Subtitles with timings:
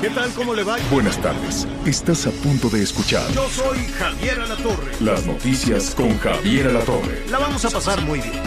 [0.00, 0.30] ¿Qué tal?
[0.34, 0.76] ¿Cómo le va?
[0.90, 1.66] Buenas tardes.
[1.86, 4.92] Estás a punto de escuchar Yo soy Javier Alatorre.
[5.00, 7.24] las noticias con Javier Alatorre.
[7.30, 8.42] La vamos a pasar muy bien.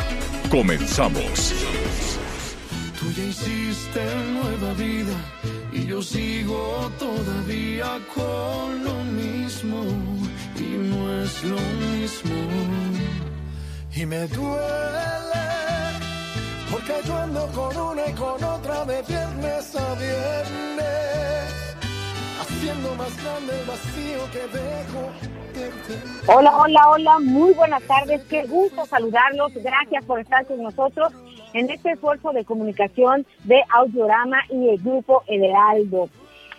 [0.49, 1.53] Comenzamos.
[2.99, 4.01] Tú ya hiciste
[4.33, 5.15] nueva vida
[5.73, 9.83] y yo sigo todavía con lo mismo
[10.57, 12.35] y no es lo mismo.
[13.95, 14.69] Y me duele
[16.79, 21.75] porque yo con una y con otra de viernes a viernes,
[22.39, 23.15] haciendo más
[23.67, 25.11] vacío que dejo.
[26.27, 31.11] Hola, hola, hola, muy buenas tardes, qué gusto saludarlos, gracias por estar con nosotros
[31.53, 36.09] en este esfuerzo de comunicación de Audiorama y el grupo El Heraldo.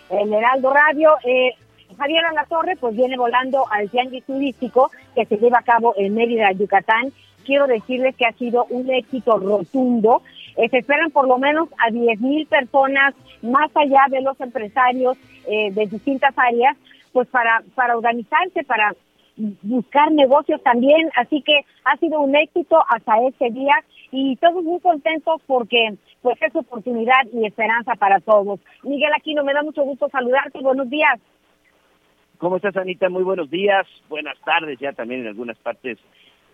[0.09, 1.51] El Heraldo Radio, eh,
[1.97, 6.51] Javier Alatorre pues viene volando al tianguis turístico que se lleva a cabo en Mérida,
[6.51, 7.11] Yucatán.
[7.45, 10.21] Quiero decirles que ha sido un éxito rotundo.
[10.57, 15.17] Eh, se esperan por lo menos a 10 mil personas más allá de los empresarios
[15.47, 16.77] eh, de distintas áreas
[17.13, 18.93] pues para, para organizarse, para
[19.35, 23.73] buscar negocios también, así que ha sido un éxito hasta este día
[24.11, 28.59] y todos muy contentos porque pues es oportunidad y esperanza para todos.
[28.83, 31.19] Miguel Aquino, me da mucho gusto saludarte, buenos días.
[32.37, 33.09] ¿Cómo estás, Anita?
[33.09, 35.97] Muy buenos días, buenas tardes ya también en algunas partes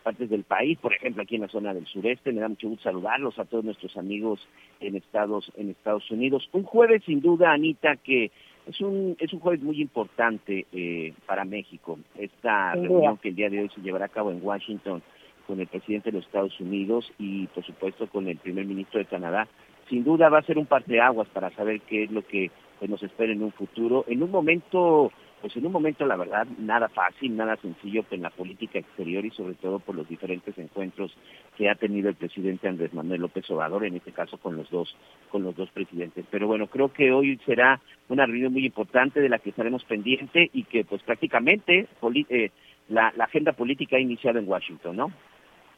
[0.08, 2.32] partes del país, por ejemplo aquí en la zona del sureste.
[2.32, 4.40] Me da mucho gusto saludarlos a todos nuestros amigos
[4.80, 6.48] en Estados en Estados Unidos.
[6.54, 8.32] Un jueves sin duda, Anita, que
[8.66, 12.00] es un es un jueves muy importante eh, para México.
[12.18, 15.04] Esta reunión que el día de hoy se llevará a cabo en Washington
[15.46, 19.08] con el presidente de los Estados Unidos y por supuesto con el primer ministro de
[19.08, 19.46] Canadá.
[19.90, 23.04] Sin duda va a ser un parteaguas para saber qué es lo que pues, nos
[23.04, 27.36] espera en un futuro, en un momento pues en un momento la verdad nada fácil,
[27.36, 31.16] nada sencillo en la política exterior y sobre todo por los diferentes encuentros
[31.56, 34.96] que ha tenido el presidente Andrés Manuel López Obrador, en este caso con los dos
[35.30, 36.26] con los dos presidentes.
[36.32, 40.50] Pero bueno, creo que hoy será una reunión muy importante de la que estaremos pendiente
[40.54, 41.88] y que pues prácticamente
[42.30, 42.52] eh,
[42.90, 45.12] la, la agenda política ha iniciado en Washington, ¿no?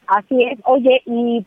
[0.06, 1.46] Así es, oye, y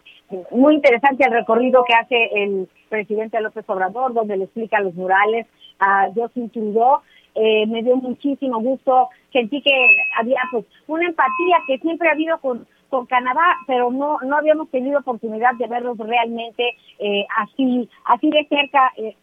[0.51, 5.47] muy interesante el recorrido que hace el presidente López Obrador, donde le explica los murales
[5.80, 7.01] a Justin Trudeau.
[7.36, 9.72] Eh, me dio muchísimo gusto, sentí que
[10.18, 14.70] había pues una empatía que siempre ha habido con con Canadá, pero no no habíamos
[14.70, 19.16] tenido oportunidad de verlos realmente eh, así así de cerca eh,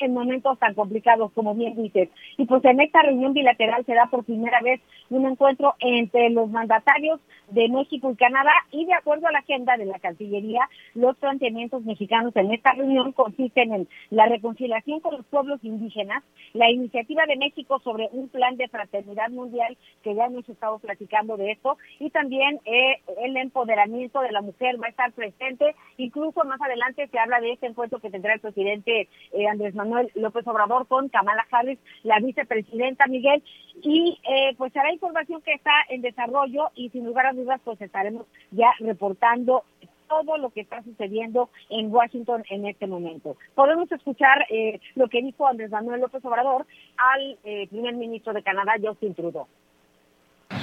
[0.00, 2.08] en momentos tan complicados como bien dices.
[2.36, 6.50] Y pues en esta reunión bilateral se da por primera vez un encuentro entre los
[6.50, 11.16] mandatarios de México y Canadá y de acuerdo a la agenda de la Cancillería, los
[11.18, 16.22] planteamientos mexicanos en esta reunión consisten en la reconciliación con los pueblos indígenas,
[16.52, 21.36] la iniciativa de México sobre un plan de fraternidad mundial, que ya hemos estado platicando
[21.36, 26.44] de esto, y también eh, el empoderamiento de la mujer va a estar presente, incluso
[26.44, 29.83] más adelante se habla de este encuentro que tendrá el presidente eh, Andrés Manuel
[30.14, 33.42] López Obrador con Kamala Harris, la vicepresidenta Miguel,
[33.82, 37.80] y eh, pues será información que está en desarrollo y sin lugar a dudas pues
[37.80, 39.64] estaremos ya reportando
[40.08, 43.36] todo lo que está sucediendo en Washington en este momento.
[43.54, 48.42] Podemos escuchar eh, lo que dijo Andrés Manuel López Obrador al eh, primer ministro de
[48.42, 49.46] Canadá, Justin Trudeau.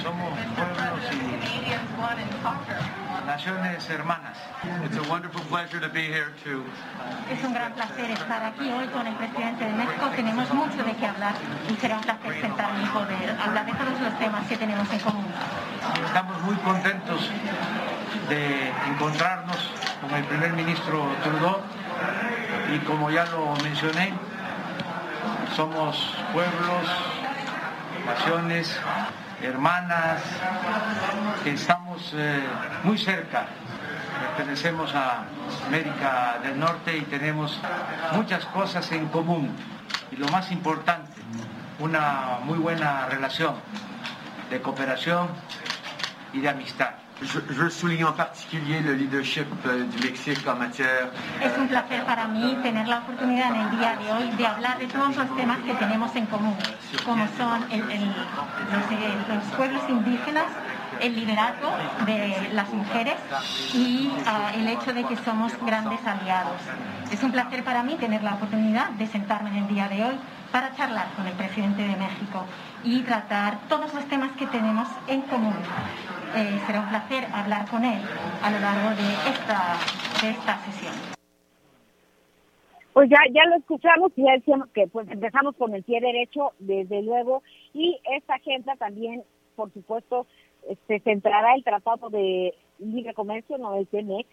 [0.02, 1.26] Somos pueblos y
[3.26, 4.36] naciones hermanas.
[4.84, 6.64] It's a wonderful pleasure to be here to
[7.30, 10.10] Es un gran placer estar aquí hoy con el presidente de México.
[10.16, 11.34] Tenemos mucho de qué hablar
[11.70, 14.98] y será un placer sentarme y poder hablar de todos los temas que tenemos en
[14.98, 15.26] común.
[16.04, 17.30] Estamos muy contentos
[18.28, 19.70] de encontrarnos
[20.00, 21.60] con el primer ministro Trudeau
[22.74, 24.12] y como ya lo mencioné,
[25.54, 26.88] somos pueblos,
[28.04, 28.80] naciones,
[29.42, 30.22] hermanas,
[31.42, 32.42] que estamos eh,
[32.84, 33.46] muy cerca.
[34.36, 35.24] Pertenecemos a
[35.66, 37.58] América del Norte y tenemos
[38.12, 39.50] muchas cosas en común.
[40.10, 41.20] Y lo más importante,
[41.78, 43.56] una muy buena relación
[44.50, 45.28] de cooperación
[46.32, 46.90] y de amistad.
[51.40, 54.78] Es un placer para mí tener la oportunidad en el día de hoy de hablar
[54.78, 56.56] de todos los temas que tenemos en común,
[57.04, 57.80] como son eh,
[59.28, 60.46] los pueblos indígenas,
[61.00, 61.70] el liderazgo
[62.06, 63.14] de las mujeres
[63.72, 66.60] y ah, el hecho de que somos grandes aliados.
[67.12, 70.16] Es un placer para mí tener la oportunidad de sentarme en el día de hoy
[70.50, 72.44] para charlar con el presidente de México
[72.82, 75.54] y tratar todos los temas que tenemos en común.
[76.34, 78.00] Eh, será un placer hablar con él
[78.42, 79.76] a lo largo de esta,
[80.26, 80.94] esta sesión.
[82.94, 86.52] Pues ya, ya lo escuchamos y ya decíamos que pues empezamos con el pie derecho,
[86.58, 87.42] desde luego,
[87.74, 89.24] y esta agenda también,
[89.56, 90.26] por supuesto,
[90.86, 94.26] se centrará el Tratado de Libre Comercio, no el TEMEC,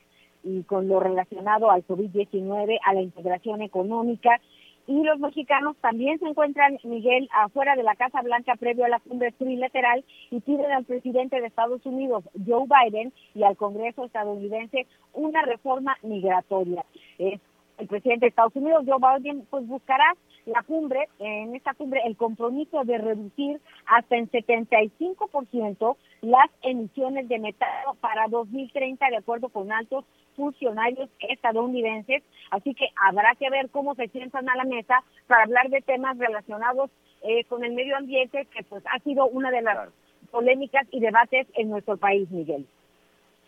[0.44, 4.40] y con lo relacionado al COVID-19, a la integración económica.
[4.90, 9.00] Y los mexicanos también se encuentran, Miguel, afuera de la Casa Blanca previo a la
[9.00, 14.88] cumbre trilateral y piden al presidente de Estados Unidos, Joe Biden, y al Congreso estadounidense
[15.14, 16.84] una reforma migratoria.
[17.20, 20.16] El presidente de Estados Unidos, Joe Biden, pues buscará
[20.46, 27.40] la cumbre, en esta cumbre, el compromiso de reducir hasta en 75% las emisiones de
[27.40, 30.06] metano para 2030, de acuerdo con altos
[30.36, 32.24] funcionarios estadounidenses.
[32.52, 36.18] Así que habrá que ver cómo se sientan a la mesa para hablar de temas
[36.18, 36.90] relacionados
[37.22, 39.90] eh, con el medio ambiente, que pues ha sido una de las
[40.32, 42.66] polémicas y debates en nuestro país, Miguel.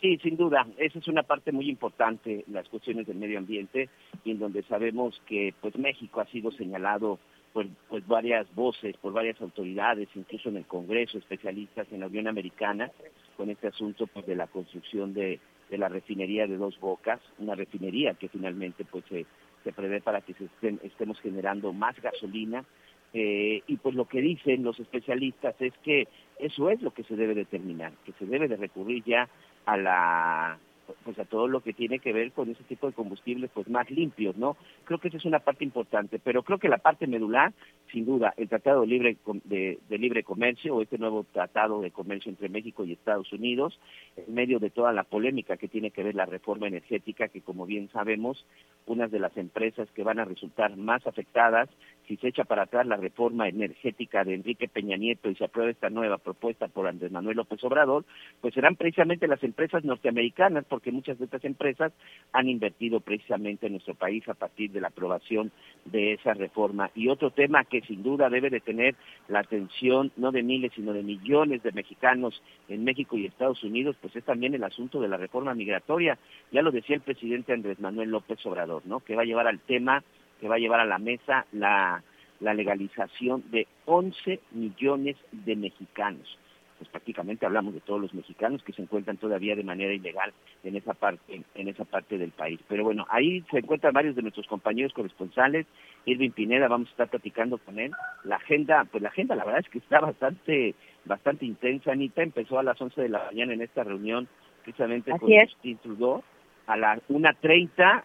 [0.01, 3.87] Sí, sin duda, esa es una parte muy importante, las cuestiones del medio ambiente,
[4.23, 7.19] y en donde sabemos que pues México ha sido señalado
[7.53, 12.27] por pues varias voces, por varias autoridades, incluso en el Congreso, especialistas en la Unión
[12.27, 12.89] Americana,
[13.37, 15.39] con este asunto pues de la construcción de,
[15.69, 19.27] de la refinería de Dos Bocas, una refinería que finalmente pues se,
[19.63, 20.47] se prevé para que se
[20.81, 22.65] estemos generando más gasolina,
[23.13, 26.07] eh, y pues lo que dicen los especialistas es que
[26.39, 29.27] eso es lo que se debe determinar, que se debe de recurrir ya
[29.65, 30.59] a la
[31.03, 33.89] pues a todo lo que tiene que ver con ese tipo de combustibles pues más
[33.89, 34.57] limpios, ¿no?
[34.85, 37.53] Creo que esa es una parte importante, pero creo que la parte medular,
[37.91, 41.91] sin duda, el Tratado de Libre, de, de Libre Comercio o este nuevo Tratado de
[41.91, 43.79] Comercio entre México y Estados Unidos,
[44.17, 47.65] en medio de toda la polémica que tiene que ver la reforma energética, que como
[47.65, 48.45] bien sabemos,
[48.85, 51.69] unas de las empresas que van a resultar más afectadas
[52.07, 55.71] si se echa para atrás la reforma energética de Enrique Peña Nieto y se aprueba
[55.71, 58.05] esta nueva propuesta por Andrés Manuel López Obrador,
[58.41, 61.93] pues serán precisamente las empresas norteamericanas, porque muchas de estas empresas
[62.31, 65.51] han invertido precisamente en nuestro país a partir de la aprobación
[65.85, 66.91] de esa reforma.
[66.95, 68.95] Y otro tema que sin duda debe de tener
[69.27, 73.95] la atención no de miles, sino de millones de mexicanos en México y Estados Unidos,
[74.01, 76.17] pues es también el asunto de la reforma migratoria.
[76.51, 78.99] Ya lo decía el presidente Andrés Manuel López Obrador, ¿no?
[78.99, 80.03] Que va a llevar al tema
[80.41, 82.03] que va a llevar a la mesa la,
[82.41, 86.37] la legalización de 11 millones de mexicanos.
[86.79, 90.33] Pues prácticamente hablamos de todos los mexicanos que se encuentran todavía de manera ilegal
[90.63, 92.59] en esa parte, en esa parte del país.
[92.67, 95.67] Pero bueno, ahí se encuentran varios de nuestros compañeros corresponsales.
[96.05, 97.91] Irving Pineda, vamos a estar platicando con él.
[98.23, 100.73] La agenda, pues la agenda la verdad es que está bastante,
[101.05, 101.91] bastante intensa.
[101.91, 104.27] Anita empezó a las 11 de la mañana en esta reunión
[104.63, 106.23] precisamente con Justin Trudeau.
[106.65, 108.03] A las 1.30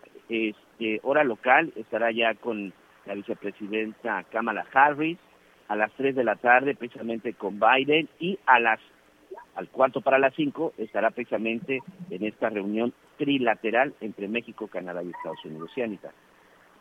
[0.76, 2.72] este, hora local estará ya con
[3.06, 5.18] la vicepresidenta Kamala Harris,
[5.68, 8.80] a las 3 de la tarde precisamente con Biden y a las
[9.54, 11.80] al cuarto para las 5 estará precisamente
[12.10, 15.70] en esta reunión trilateral entre México, Canadá y Estados Unidos.
[15.74, 16.12] ¿Sí, Anita?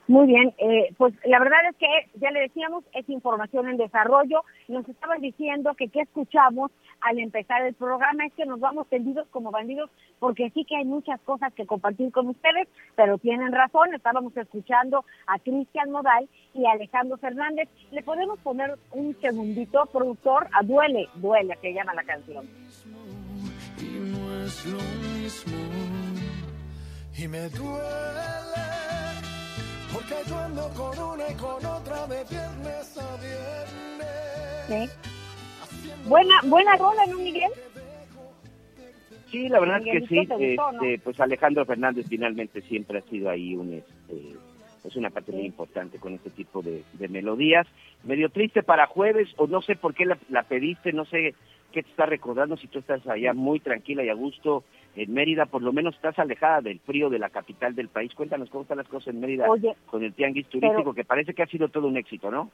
[0.08, 1.88] Muy bien, eh, pues la verdad es que
[2.20, 4.44] ya le decíamos, es información en desarrollo.
[4.68, 6.70] Nos estaban diciendo que qué escuchamos
[7.02, 10.86] al empezar el programa es que nos vamos tendidos como bandidos porque sí que hay
[10.86, 16.68] muchas cosas que compartir con ustedes, pero tienen razón, estábamos escuchando a Cristian Modal y
[16.68, 17.68] a Alejandro Fernández.
[17.92, 22.46] Le podemos poner un segundito, productor, a Duele, Duele, que llama la canción.
[23.80, 24.78] Y no es lo
[25.18, 25.58] mismo,
[27.18, 28.75] y me duele
[29.96, 34.90] porque yo ando con una y con otra de viernes a viernes.
[34.92, 36.08] Sí.
[36.08, 37.52] Buena, buena rola, ¿no, Miguel?
[39.32, 40.20] Sí, la verdad es que sí.
[40.20, 44.36] Este, Pues Alejandro Fernández finalmente siempre ha sido ahí un, este,
[44.84, 47.66] es una parte muy importante con este tipo de, de, melodías.
[48.04, 51.36] Medio triste para jueves, o no sé por qué la, la pediste, no sé
[51.76, 54.64] qué te está recordando, si tú estás allá muy tranquila y a gusto
[54.96, 58.16] en Mérida, por lo menos estás alejada del frío de la capital del país.
[58.16, 59.46] Cuéntanos cómo están las cosas en Mérida
[59.86, 62.50] con el tianguis turístico, que parece que ha sido todo un éxito, ¿no?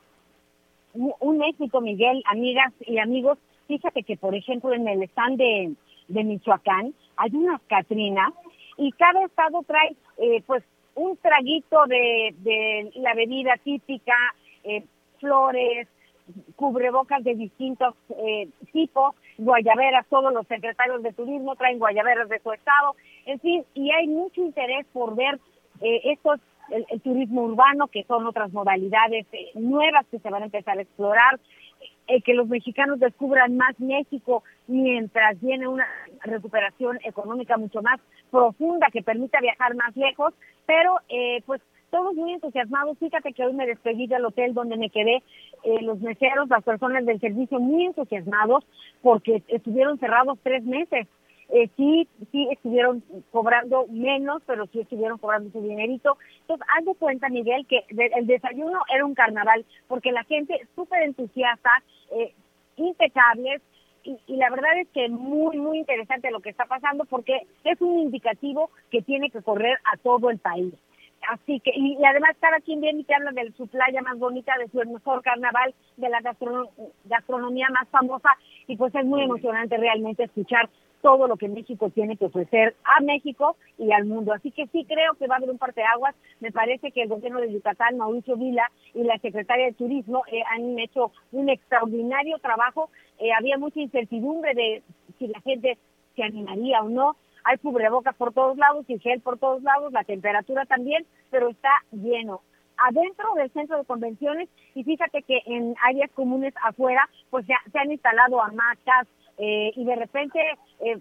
[0.96, 3.38] Un éxito, Miguel, amigas y amigos.
[3.68, 5.74] Fíjate que, por ejemplo, en el stand de,
[6.08, 8.34] de Michoacán hay unas Catrinas
[8.78, 10.64] y cada estado trae, eh, pues,
[10.96, 14.16] un traguito de, de la bebida típica,
[14.64, 14.84] eh,
[15.20, 15.88] flores,
[16.56, 22.52] cubrebocas de distintos eh, tipos, guayaberas, todos los secretarios de turismo traen guayaberas de su
[22.52, 22.96] estado,
[23.26, 25.40] en fin, y hay mucho interés por ver
[25.82, 30.46] eh, estos, el, turismo urbano, que son otras modalidades eh, nuevas que se van a
[30.46, 31.40] empezar a explorar.
[32.08, 35.88] eh, que los mexicanos descubran más México mientras viene una
[36.24, 40.34] recuperación económica mucho más profunda que permita viajar más lejos,
[40.66, 42.98] pero eh, pues todos muy entusiasmados.
[42.98, 45.22] Fíjate que hoy me despedí del hotel donde me quedé,
[45.64, 48.66] eh, los meseros, las personas del servicio muy entusiasmados
[49.04, 51.08] porque estuvieron cerrados tres meses.
[51.50, 56.18] Eh, sí, sí estuvieron cobrando menos, pero sí estuvieron cobrando su dinerito.
[56.42, 61.04] Entonces, haz de cuenta, Miguel, que el desayuno era un carnaval, porque la gente súper
[61.04, 61.70] entusiasta,
[62.12, 62.34] eh,
[62.78, 63.62] impecables,
[64.04, 67.80] y, y, la verdad es que muy, muy interesante lo que está pasando, porque es
[67.82, 70.74] un indicativo que tiene que correr a todo el país.
[71.30, 74.54] Así que, y, además cada quien viene y te habla de su playa más bonita,
[74.58, 76.20] de su mejor carnaval, de la
[77.06, 78.30] gastronomía más famosa,
[78.68, 80.70] y pues es muy emocionante realmente escuchar
[81.02, 84.34] todo lo que México tiene que ofrecer a México y al mundo.
[84.34, 86.16] Así que sí creo que va a haber un parteaguas.
[86.40, 90.44] Me parece que el gobierno de Yucatán, Mauricio Vila y la secretaria de Turismo eh,
[90.50, 92.90] han hecho un extraordinario trabajo.
[93.20, 94.84] Eh, había mucha incertidumbre de
[95.18, 95.78] si la gente
[96.16, 97.16] se animaría o no.
[97.44, 101.72] Hay cubrebocas por todos lados y gel por todos lados, la temperatura también, pero está
[101.92, 102.42] lleno.
[102.78, 107.78] Adentro del centro de convenciones y fíjate que en áreas comunes afuera pues se, se
[107.78, 109.08] han instalado hamacas,
[109.38, 110.40] eh, y de repente
[110.82, 111.00] eh,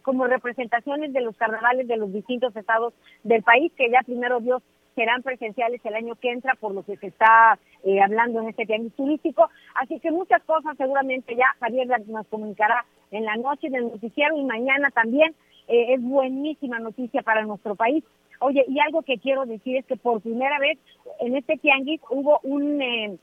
[0.00, 4.62] como representaciones de los carnavales de los distintos estados del país, que ya primero Dios
[4.94, 8.66] serán presenciales el año que entra, por lo que se está eh, hablando en este
[8.66, 9.48] tianguis turístico.
[9.74, 14.36] Así que muchas cosas seguramente ya Javier nos comunicará en la noche en el noticiero
[14.36, 15.34] y mañana también.
[15.66, 18.04] es buenísima noticia para nuestro país.
[18.40, 20.78] Oye, y algo que quiero decir es que por primera vez
[21.20, 23.18] en este tianguis hubo un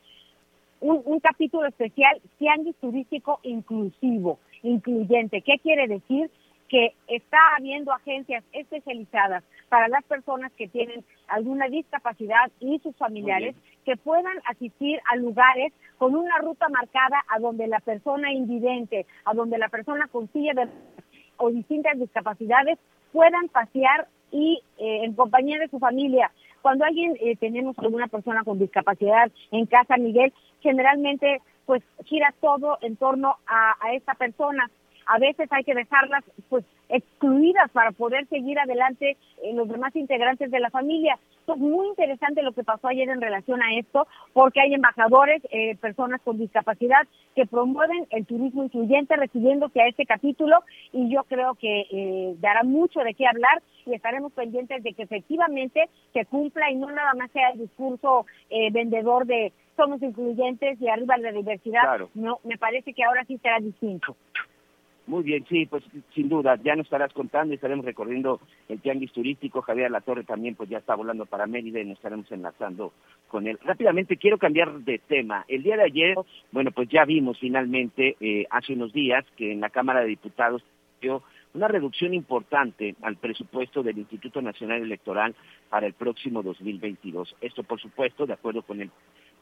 [0.81, 5.41] un, capítulo especial, Tianguis Turístico Inclusivo, incluyente.
[5.41, 6.29] ¿Qué quiere decir?
[6.71, 13.57] Que está habiendo agencias especializadas para las personas que tienen alguna discapacidad y sus familiares
[13.83, 19.33] que puedan asistir a lugares con una ruta marcada a donde la persona invidente, a
[19.33, 20.69] donde la persona con silla de
[21.35, 22.79] o distintas discapacidades
[23.11, 26.31] puedan pasear y eh, en compañía de su familia.
[26.61, 32.77] Cuando alguien eh, tenemos alguna persona con discapacidad en casa, Miguel, generalmente pues gira todo
[32.81, 34.71] en torno a, a esta persona.
[35.05, 40.51] A veces hay que dejarlas pues excluidas para poder seguir adelante en los demás integrantes
[40.51, 41.17] de la familia.
[41.47, 45.75] Es muy interesante lo que pasó ayer en relación a esto, porque hay embajadores, eh,
[45.77, 50.59] personas con discapacidad que promueven el turismo incluyente recibiéndose a este capítulo
[50.93, 55.03] y yo creo que eh, dará mucho de qué hablar y estaremos pendientes de que
[55.03, 60.79] efectivamente se cumpla y no nada más sea el discurso eh, vendedor de somos incluyentes
[60.81, 61.99] y arriba la diversidad.
[62.13, 64.15] No, me parece que ahora sí será distinto.
[65.11, 65.83] Muy bien, sí, pues
[66.15, 68.39] sin duda, ya nos estarás contando y estaremos recorriendo
[68.69, 69.61] el tianguis turístico.
[69.61, 72.93] Javier La Torre también pues ya está volando para Mérida y nos estaremos enlazando
[73.27, 73.59] con él.
[73.61, 75.43] Rápidamente quiero cambiar de tema.
[75.49, 76.15] El día de ayer,
[76.53, 80.63] bueno, pues ya vimos finalmente eh, hace unos días que en la Cámara de Diputados
[81.01, 85.35] dio una reducción importante al presupuesto del Instituto Nacional Electoral
[85.69, 87.35] para el próximo 2022.
[87.41, 88.89] Esto, por supuesto, de acuerdo con el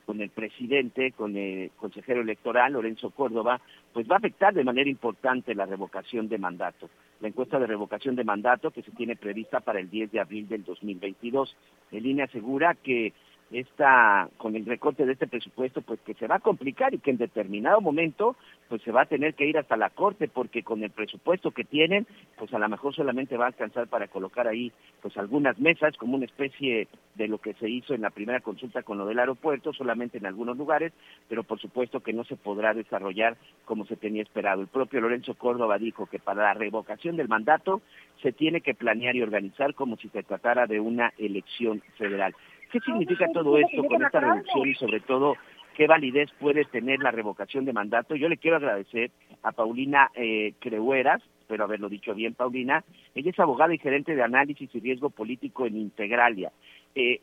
[0.09, 3.61] con el presidente, con el consejero electoral, Lorenzo Córdoba,
[3.93, 6.89] pues va a afectar de manera importante la revocación de mandato.
[7.21, 10.47] La encuesta de revocación de mandato que se tiene prevista para el 10 de abril
[10.47, 11.55] del 2022.
[11.91, 13.13] El INE asegura que
[13.51, 17.11] esta, con el recorte de este presupuesto, pues que se va a complicar y que
[17.11, 18.35] en determinado momento,
[18.69, 21.63] pues se va a tener que ir hasta la Corte, porque con el presupuesto que
[21.63, 22.05] tienen,
[22.37, 24.71] pues a lo mejor solamente va a alcanzar para colocar ahí,
[25.01, 28.83] pues algunas mesas, como una especie de lo que se hizo en la primera consulta
[28.83, 30.93] con lo del aeropuerto, solamente en algunos lugares,
[31.27, 33.35] pero por supuesto que no se podrá desarrollar
[33.65, 34.61] como se tenía esperado.
[34.61, 37.81] El propio Lorenzo Córdoba dijo que para la revocación del mandato
[38.21, 42.35] se tiene que planear y organizar como si se tratara de una elección federal.
[42.71, 45.35] ¿Qué significa todo esto con esta reducción y sobre todo
[45.79, 48.13] qué validez puede tener la revocación de mandato?
[48.13, 49.11] Yo le quiero agradecer
[49.43, 52.83] a Paulina eh, Creueras, espero haberlo dicho bien, Paulina.
[53.15, 56.51] Ella es abogada y gerente de análisis y riesgo político en Integralia.
[56.95, 57.21] Eh,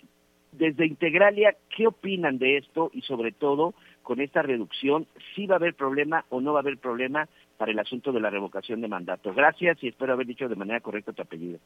[0.52, 5.58] desde Integralia, ¿qué opinan de esto y sobre todo con esta reducción, si va a
[5.58, 8.88] haber problema o no va a haber problema para el asunto de la revocación de
[8.88, 9.34] mandato?
[9.34, 11.58] Gracias y espero haber dicho de manera correcta tu apellido.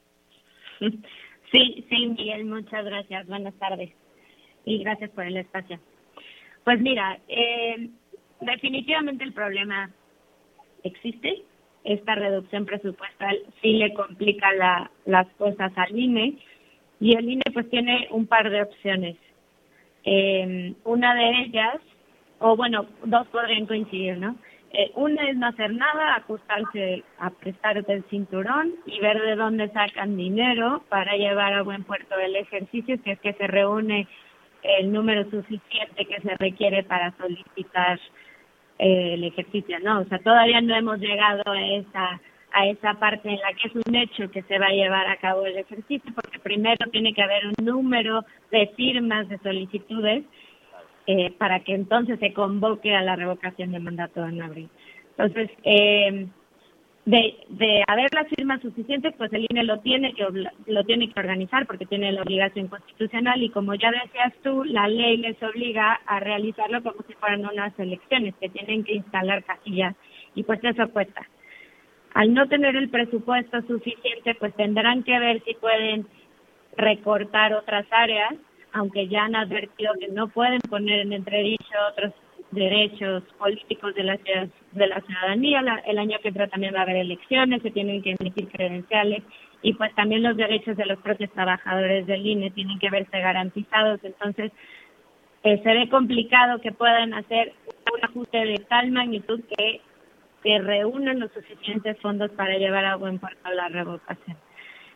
[1.53, 3.29] Sí, sí, Miguel, muchas gracias.
[3.29, 3.91] Buenas tardes.
[4.65, 5.79] Y gracias por el espacio.
[6.65, 7.89] Pues mira, eh,
[8.41, 9.91] definitivamente el problema
[10.83, 11.43] existe.
[11.85, 16.37] Esta reducción presupuestal sí le complica la, las cosas al INE
[17.01, 19.17] y el INE pues tiene un par de opciones.
[20.05, 21.77] Eh, una de ellas,
[22.39, 24.37] o bueno, dos podrían coincidir, ¿no?
[24.73, 29.69] Eh, una es no hacer nada, ajustarse a prestar el cinturón y ver de dónde
[29.71, 34.07] sacan dinero para llevar a buen puerto el ejercicio, si es que se reúne
[34.63, 37.99] el número suficiente que se requiere para solicitar
[38.79, 40.01] eh, el ejercicio, ¿no?
[40.01, 42.21] O sea, todavía no hemos llegado a esa
[42.53, 45.17] a esa parte en la que es un hecho que se va a llevar a
[45.19, 50.25] cabo el ejercicio, porque primero tiene que haber un número de firmas de solicitudes
[51.07, 54.69] eh, para que entonces se convoque a la revocación de mandato en abril.
[55.11, 56.27] Entonces, eh,
[57.11, 60.25] de, de haber las firmas suficientes, pues el INE lo tiene que
[60.67, 64.87] lo tiene que organizar porque tiene la obligación constitucional y como ya decías tú, la
[64.87, 69.97] ley les obliga a realizarlo como si fueran unas elecciones que tienen que instalar casillas
[70.37, 71.27] y pues eso cuesta.
[72.15, 76.07] Al no tener el presupuesto suficiente, pues tendrán que ver si pueden
[76.77, 78.35] recortar otras áreas,
[78.73, 82.13] aunque ya han advertido que no pueden poner en entredicho otros
[82.51, 84.19] derechos políticos de la,
[84.73, 85.83] de la ciudadanía.
[85.87, 89.23] el año que entra también va a haber elecciones, se tienen que emitir credenciales
[89.63, 94.01] y pues también los derechos de los propios trabajadores del INE tienen que verse garantizados.
[94.03, 94.53] Entonces,
[95.43, 97.53] eh, se ve complicado que puedan hacer
[97.95, 99.81] un ajuste de tal magnitud que,
[100.43, 104.37] que reúnan los suficientes fondos para llevar a buen puerto la revocación.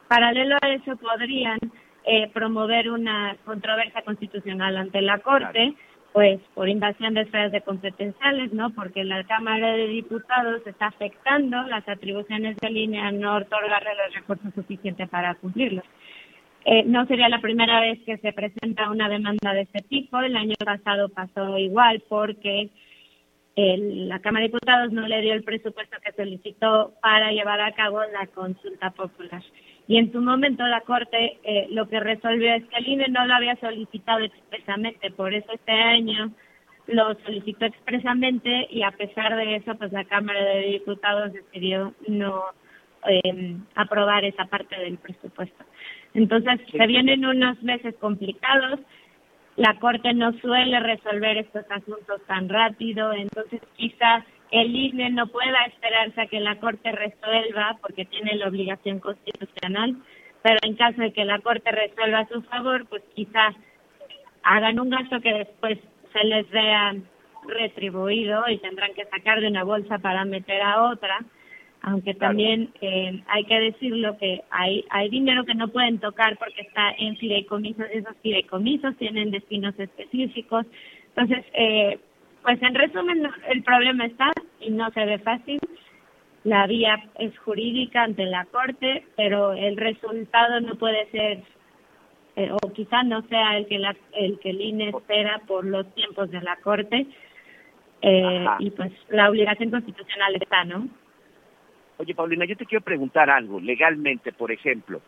[0.09, 1.59] Paralelo a eso, podrían
[2.05, 5.75] eh, promover una controversia constitucional ante la Corte
[6.15, 8.71] pues por invasión de esferas de competenciales, ¿no?
[8.71, 14.55] Porque la Cámara de Diputados está afectando las atribuciones de línea no otorgarle los recursos
[14.55, 15.85] suficientes para cumplirlos.
[16.67, 20.21] Eh, no sería la primera vez que se presenta una demanda de este tipo.
[20.21, 22.71] El año pasado pasó igual porque
[23.57, 27.99] la Cámara de Diputados no le dio el presupuesto que solicitó para llevar a cabo
[28.13, 29.43] la consulta popular.
[29.87, 33.27] Y en su momento la Corte eh, lo que resolvió es que el INE no
[33.27, 36.33] lo había solicitado expresamente, por eso este año
[36.87, 42.45] lo solicitó expresamente y a pesar de eso, pues la Cámara de Diputados decidió no
[43.07, 45.65] eh, aprobar esa parte del presupuesto.
[46.15, 48.81] Entonces, se vienen unos meses complicados,
[49.57, 55.65] la Corte no suele resolver estos asuntos tan rápido, entonces quizás el INE no pueda
[55.67, 59.97] esperarse a que la Corte resuelva porque tiene la obligación constitucional,
[60.43, 63.57] pero en caso de que la Corte resuelva a su favor, pues quizás
[64.45, 65.79] hagan un gasto que después
[66.13, 66.95] se les vea
[67.49, 71.19] retribuido y tendrán que sacar de una bolsa para meter a otra,
[71.83, 76.63] aunque también eh, hay que decirlo que hay, hay dinero que no pueden tocar porque
[76.63, 80.65] está en fideicomisos, esos fideicomisos tienen destinos específicos,
[81.09, 81.99] entonces eh,
[82.45, 84.31] pues en resumen, el problema está
[84.61, 85.59] y no se ve fácil.
[86.45, 91.43] La vía es jurídica ante la Corte, pero el resultado no puede ser,
[92.37, 95.93] eh, o quizá no sea el que, la, el que el INE espera por los
[95.95, 97.07] tiempos de la Corte.
[98.03, 100.87] Eh, y pues la obligación constitucional está, ¿no?
[101.97, 103.59] Oye, Paulina, yo te quiero preguntar algo.
[103.59, 105.01] Legalmente, por ejemplo,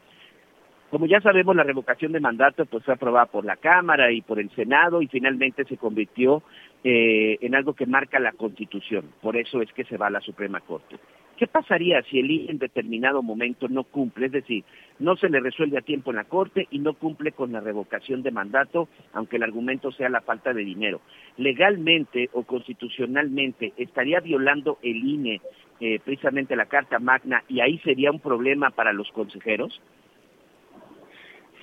[0.90, 4.38] como ya sabemos, la revocación de mandato pues fue aprobada por la Cámara y por
[4.38, 6.42] el Senado y finalmente se convirtió
[6.85, 9.11] eh, en algo que marca la Constitución.
[9.21, 10.97] Por eso es que se va a la Suprema Corte.
[11.37, 14.27] ¿Qué pasaría si el INE en determinado momento no cumple?
[14.27, 14.65] Es decir,
[14.99, 18.23] no se le resuelve a tiempo en la Corte y no cumple con la revocación
[18.23, 21.03] de mandato, aunque el argumento sea la falta de dinero.
[21.37, 25.43] Legalmente o constitucionalmente, ¿estaría violando el INE
[25.79, 29.79] eh, precisamente la Carta Magna y ahí sería un problema para los consejeros?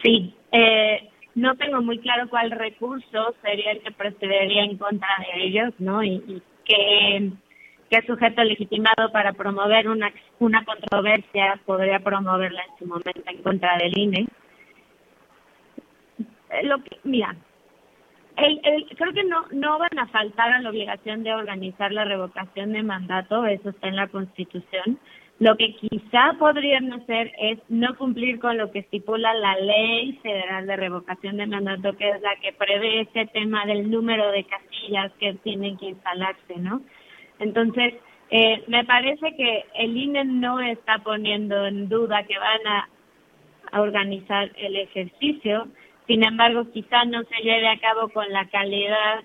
[0.04, 5.46] Sí, eh, no tengo muy claro cuál recurso sería el que procedería en contra de
[5.46, 6.04] ellos, ¿no?
[6.04, 7.32] Y, qué,
[8.08, 13.96] sujeto legitimado para promover una, una controversia podría promoverla en su momento en contra del
[13.96, 14.28] INE.
[16.50, 17.36] Eh, lo que, mira,
[18.38, 22.04] el, el, creo que no, no van a faltar a la obligación de organizar la
[22.04, 24.98] revocación de mandato, eso está en la Constitución.
[25.40, 30.68] Lo que quizá podrían hacer es no cumplir con lo que estipula la ley federal
[30.68, 35.12] de revocación de mandato, que es la que prevé ese tema del número de casillas
[35.20, 36.82] que tienen que instalarse, ¿no?
[37.40, 37.96] Entonces,
[38.30, 42.90] eh, me parece que el INE no está poniendo en duda que van a,
[43.72, 45.68] a organizar el ejercicio,
[46.08, 49.24] sin embargo, quizá no se lleve a cabo con la calidad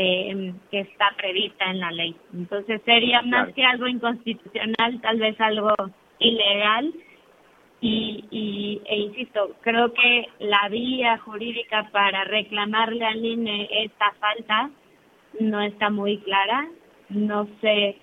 [0.00, 2.16] eh, que está prevista en la ley.
[2.32, 5.74] Entonces sería más que algo inconstitucional, tal vez algo
[6.18, 6.92] ilegal.
[7.82, 14.70] Y, y e insisto, creo que la vía jurídica para reclamarle al INE esta falta
[15.38, 16.68] no está muy clara.
[17.08, 17.96] No sé,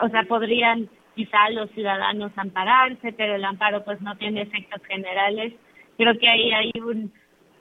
[0.00, 5.54] o sea, podrían quizá los ciudadanos ampararse, pero el amparo pues no tiene efectos generales.
[5.96, 7.12] Creo que ahí hay un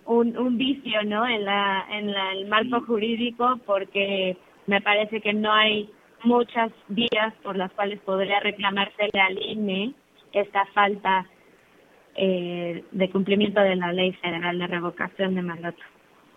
[0.05, 4.37] un, un vicio no en la en el marco jurídico porque
[4.67, 5.89] me parece que no hay
[6.23, 9.93] muchas vías por las cuales podría reclamársele al INE
[10.33, 11.25] esta falta
[12.15, 15.83] eh, de cumplimiento de la ley federal de revocación de mandato.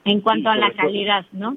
[0.04, 1.56] en cuanto a la calidad, ¿no?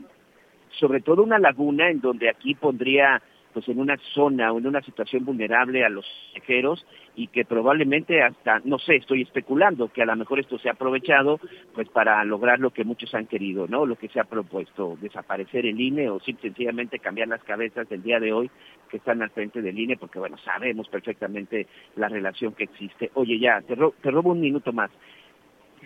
[0.79, 3.21] sobre todo una laguna en donde aquí pondría
[3.53, 6.85] pues en una zona o en una situación vulnerable a los viajeros
[7.15, 10.73] y que probablemente hasta, no sé, estoy especulando que a lo mejor esto se ha
[10.73, 11.39] aprovechado
[11.73, 13.85] pues para lograr lo que muchos han querido, ¿no?
[13.85, 18.19] Lo que se ha propuesto, desaparecer el INE o sencillamente cambiar las cabezas del día
[18.19, 18.49] de hoy
[18.89, 23.11] que están al frente del INE porque bueno, sabemos perfectamente la relación que existe.
[23.15, 24.91] Oye, ya, te, ro- te robo un minuto más.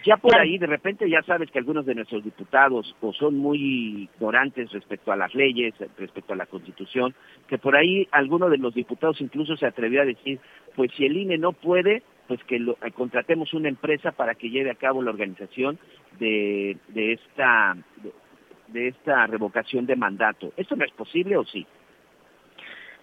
[0.05, 4.07] Ya por ahí, de repente, ya sabes que algunos de nuestros diputados o son muy
[4.13, 7.15] ignorantes respecto a las leyes, respecto a la Constitución,
[7.47, 10.39] que por ahí alguno de los diputados incluso se atrevió a decir,
[10.75, 14.49] pues si el INE no puede, pues que lo- eh, contratemos una empresa para que
[14.49, 15.79] lleve a cabo la organización
[16.19, 18.13] de, de esta de,
[18.67, 20.53] de esta revocación de mandato.
[20.55, 21.65] ¿Esto no es posible o sí?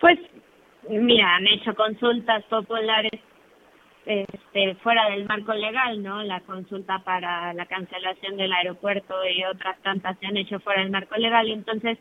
[0.00, 0.18] Pues,
[0.88, 3.20] mira, han hecho consultas populares
[4.04, 6.22] este, fuera del marco legal, ¿no?
[6.22, 10.90] La consulta para la cancelación del aeropuerto y otras tantas se han hecho fuera del
[10.90, 11.98] marco legal y entonces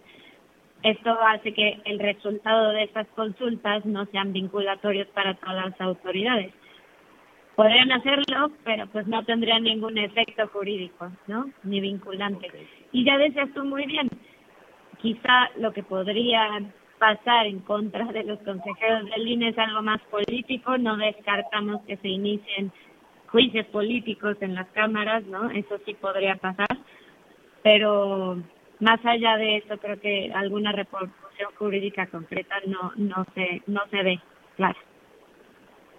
[0.84, 6.52] esto hace que el resultado de esas consultas no sean vinculatorios para todas las autoridades.
[7.56, 11.52] Podrían hacerlo, pero pues no tendrían ningún efecto jurídico, ¿no?
[11.64, 12.50] Ni vinculante.
[12.92, 14.10] Y ya decías tú muy bien,
[15.00, 16.62] quizá lo que podría
[17.02, 21.98] pasar en contra de los consejeros del INE es algo más político, no descartamos que
[21.98, 22.72] se inicien
[23.26, 25.50] juicios políticos en las cámaras, ¿no?
[25.50, 26.78] Eso sí podría pasar,
[27.64, 28.38] pero
[28.80, 34.04] más allá de eso creo que alguna repercusión jurídica concreta no no se no se
[34.04, 34.20] ve,
[34.56, 34.78] claro.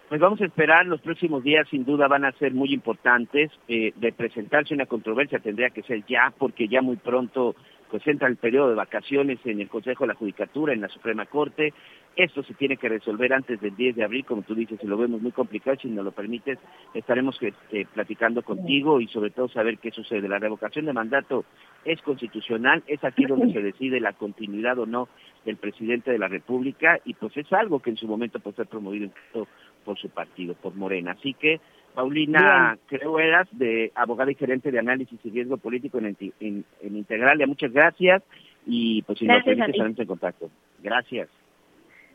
[0.08, 3.50] Pues vamos a esperar, los próximos días sin duda van a ser muy importantes.
[3.66, 7.56] Eh, de presentarse una controversia tendría que ser ya, porque ya muy pronto
[7.92, 11.26] pues entra el periodo de vacaciones en el Consejo de la Judicatura, en la Suprema
[11.26, 11.74] Corte.
[12.16, 14.96] Esto se tiene que resolver antes del 10 de abril, como tú dices, y lo
[14.96, 15.76] vemos muy complicado.
[15.78, 16.58] Si nos lo permites,
[16.94, 20.26] estaremos este, platicando contigo y sobre todo saber qué sucede.
[20.26, 21.44] La revocación de mandato
[21.84, 25.10] es constitucional, es aquí donde se decide la continuidad o no
[25.44, 28.68] del presidente de la República y pues es algo que en su momento puede ser
[28.68, 29.48] promovido incluso
[29.84, 31.10] por su partido, por Morena.
[31.12, 31.60] Así que,
[31.94, 36.96] Paulina, creo eras de abogada y gerente de análisis y riesgo político en, en, en
[36.96, 37.46] Integralia.
[37.46, 38.22] Muchas gracias
[38.66, 39.70] y pues si nos Gracias ti.
[39.72, 40.50] estaremos en contacto.
[40.82, 41.28] Gracias.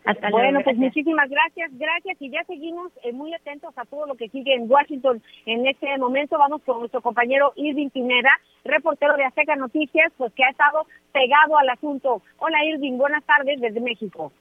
[0.05, 0.63] Hasta Bueno, luego.
[0.63, 0.95] pues gracias.
[0.95, 4.71] muchísimas gracias, gracias y ya seguimos eh, muy atentos a todo lo que sigue en
[4.71, 6.37] Washington en este momento.
[6.37, 8.31] Vamos con nuestro compañero Irving Pineda,
[8.63, 12.21] reportero de Azteca Noticias, pues que ha estado pegado al asunto.
[12.39, 14.31] Hola Irving, buenas tardes desde México.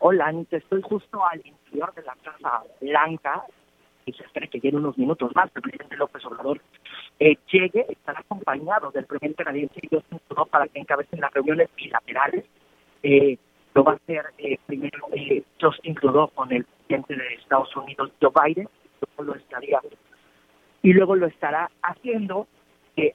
[0.00, 3.42] Hola, Anita, estoy justo al interior de la Casa Blanca
[4.08, 5.50] y se espera que llegue unos minutos más.
[5.54, 6.60] El presidente López Obrador
[7.20, 12.44] eh, llegue, estará acompañado del presidente canadiense Justin Trudeau para que encabecen las reuniones bilaterales.
[13.02, 13.38] Eh,
[13.74, 15.06] lo va a hacer eh, primero
[15.60, 18.68] Justin Trudeau con el presidente de Estados Unidos, Joe Biden,
[19.16, 19.80] luego lo estaría
[20.82, 22.46] y luego lo estará haciendo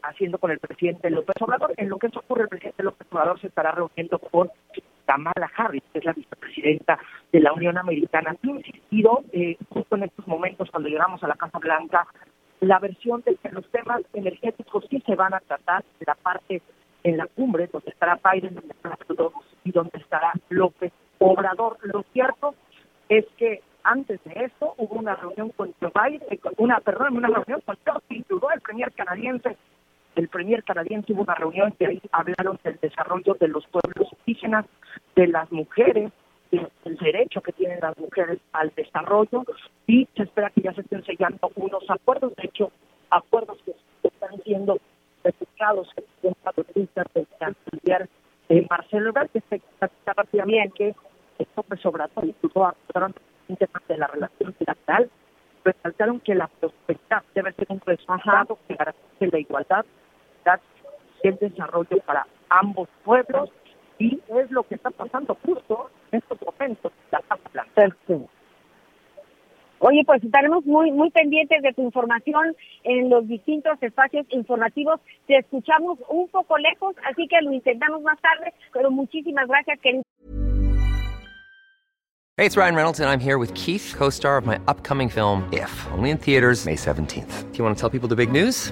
[0.03, 1.73] haciendo con el presidente López Obrador.
[1.75, 4.49] En lo que eso ocurre, el presidente López Obrador se estará reuniendo con
[5.06, 7.00] Kamala Harris, que es la vicepresidenta
[7.32, 8.32] de la Unión Americana.
[8.32, 12.08] Ha insistido eh, justo en estos momentos, cuando llegamos a la Casa Blanca,
[12.62, 16.62] la versión de que los temas energéticos sí se van a tratar en la parte
[17.04, 18.98] en la cumbre, donde estará Biden, donde estará
[19.66, 21.78] y donde estará López Obrador.
[21.84, 22.56] Lo cierto
[23.10, 27.62] es que antes de esto hubo una reunión con Joe Biden, una, perdón, una reunión
[27.66, 29.58] con Justin Trudeau, el premier canadiense.
[30.15, 34.65] El premier canadiense hubo una reunión que ahí hablaron del desarrollo de los pueblos indígenas,
[35.15, 36.12] de las mujeres,
[36.52, 39.43] del derecho que tienen las mujeres al desarrollo
[39.88, 42.71] y se espera que ya se estén sellando unos acuerdos, de hecho,
[43.10, 43.73] acuerdos que
[44.08, 44.78] están siendo
[45.23, 45.88] replicados
[46.21, 48.10] en la periodista del canciller
[48.49, 50.95] eh, Marcelo Ebrard, que se está rápidamente
[51.38, 53.15] que López Obrador y Trudeau acordaron
[53.47, 55.10] de la relación bilateral,
[55.63, 59.86] resaltaron que la prosperidad debe ser un resultado que garantice la igualdad
[61.23, 63.49] y el desarrollo para ambos pueblos
[63.99, 67.19] y es lo que está pasando justo en estos momentos en
[67.53, 67.63] la.
[67.73, 68.29] Perfecto.
[69.79, 75.01] Oye, pues estaremos muy muy pendientes de tu información en los distintos espacios informativos.
[75.27, 80.03] Te escuchamos un poco lejos, así que lo intentamos más tarde, pero muchísimas gracias, querido.
[82.36, 85.47] Hey, it's Ryan Reynolds, and I'm here with Keith, co star of my upcoming film,
[85.51, 87.51] If, only in theaters, May 17th.
[87.51, 88.71] Do you want to tell people the big news?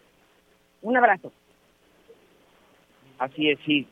[0.81, 1.31] Un abrazo.
[3.19, 3.87] Así es, sí,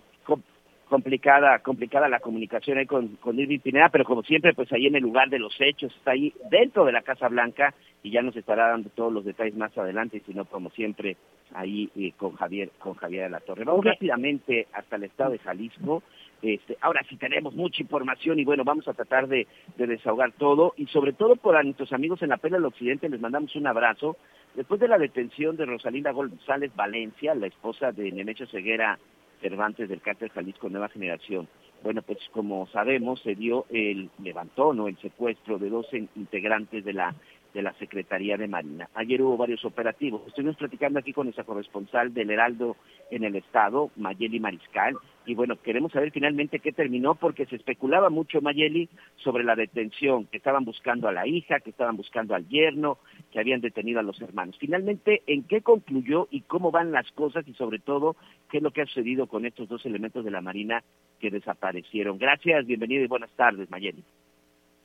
[0.89, 4.95] complicada complicada la comunicación ahí con, con Irving Pineda, pero como siempre, pues ahí en
[4.95, 8.35] el lugar de los hechos, está ahí dentro de la Casa Blanca y ya nos
[8.35, 11.15] estará dando todos los detalles más adelante, y si no, como siempre,
[11.53, 13.65] ahí eh, con Javier con Javier de la Torre.
[13.65, 16.01] Vamos rápidamente hasta el estado de Jalisco.
[16.41, 19.47] Este, ahora sí tenemos mucha información y bueno, vamos a tratar de,
[19.77, 23.09] de desahogar todo y sobre todo por a nuestros amigos en la Pena del Occidente
[23.09, 24.15] les mandamos un abrazo.
[24.55, 28.97] Después de la detención de Rosalinda González Valencia, la esposa de Nemesio Ceguera
[29.41, 31.47] Cervantes del Cártel Jalisco Nueva Generación.
[31.83, 36.93] Bueno, pues como sabemos, se dio el levantón o el secuestro de dos integrantes de
[36.93, 37.15] la
[37.53, 38.89] de la Secretaría de Marina.
[38.93, 40.21] Ayer hubo varios operativos.
[40.27, 42.77] Estuvimos platicando aquí con esa corresponsal del Heraldo
[43.09, 48.09] en el Estado, Mayeli Mariscal, y bueno, queremos saber finalmente qué terminó porque se especulaba
[48.09, 52.47] mucho, Mayeli, sobre la detención, que estaban buscando a la hija, que estaban buscando al
[52.47, 52.97] yerno,
[53.31, 54.57] que habían detenido a los hermanos.
[54.59, 58.15] Finalmente, ¿en qué concluyó y cómo van las cosas y sobre todo
[58.49, 60.83] qué es lo que ha sucedido con estos dos elementos de la Marina
[61.19, 62.17] que desaparecieron?
[62.17, 64.03] Gracias, bienvenido y buenas tardes, Mayeli.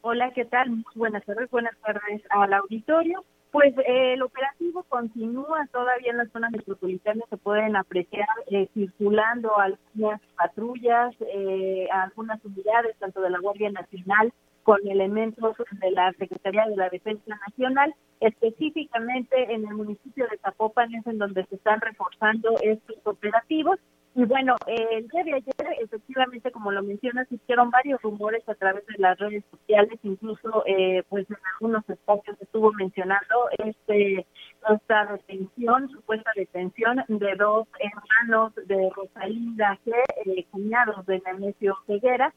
[0.07, 0.85] Hola, ¿qué tal?
[0.95, 3.25] buenas tardes, buenas tardes al auditorio.
[3.51, 9.59] Pues eh, el operativo continúa todavía en la zona metropolitana, se pueden apreciar eh, circulando
[9.59, 14.31] algunas patrullas, eh, algunas unidades, tanto de la Guardia Nacional
[14.63, 20.95] con elementos de la Secretaría de la Defensa Nacional, específicamente en el municipio de Zapopan
[20.97, 23.79] es en donde se están reforzando estos operativos
[24.17, 28.87] y bueno, el día de ayer, efectivamente, como lo mencionas, hicieron varios rumores a través
[28.87, 34.25] de las redes sociales, incluso eh, pues en algunos espacios estuvo mencionando este
[34.71, 39.93] esta detención, supuesta detención de dos hermanos de Rosalinda G,
[40.25, 42.33] eh, cuñados de Nemesio Ceguera,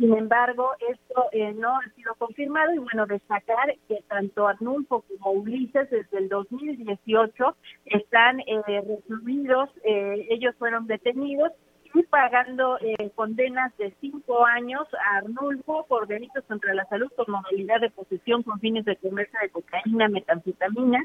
[0.00, 5.32] sin embargo, esto eh, no ha sido confirmado y bueno, destacar que tanto Arnulfo como
[5.32, 11.52] Ulises desde el 2018 están eh, recluidos, eh, ellos fueron detenidos
[11.92, 17.28] y pagando eh, condenas de cinco años a Arnulfo por delitos contra la salud por
[17.28, 21.04] modalidad de posesión con fines de comercio de cocaína, metanfetamina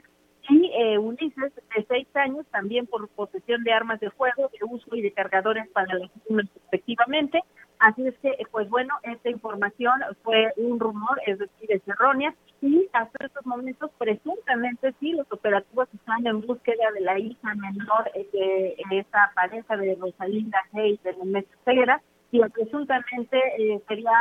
[0.49, 4.95] y eh, Ulises de seis años también por posesión de armas de fuego, de uso
[4.95, 7.41] y de cargadores para las respectivamente.
[7.79, 12.87] Así es que, pues bueno, esta información fue un rumor, es decir, es errónea, y
[12.93, 18.75] hasta estos momentos presuntamente sí los operativos están en búsqueda de la hija menor de
[18.91, 24.11] esa pareja de Rosalinda Hayes de Nemes Ceguera, y presuntamente eh, sería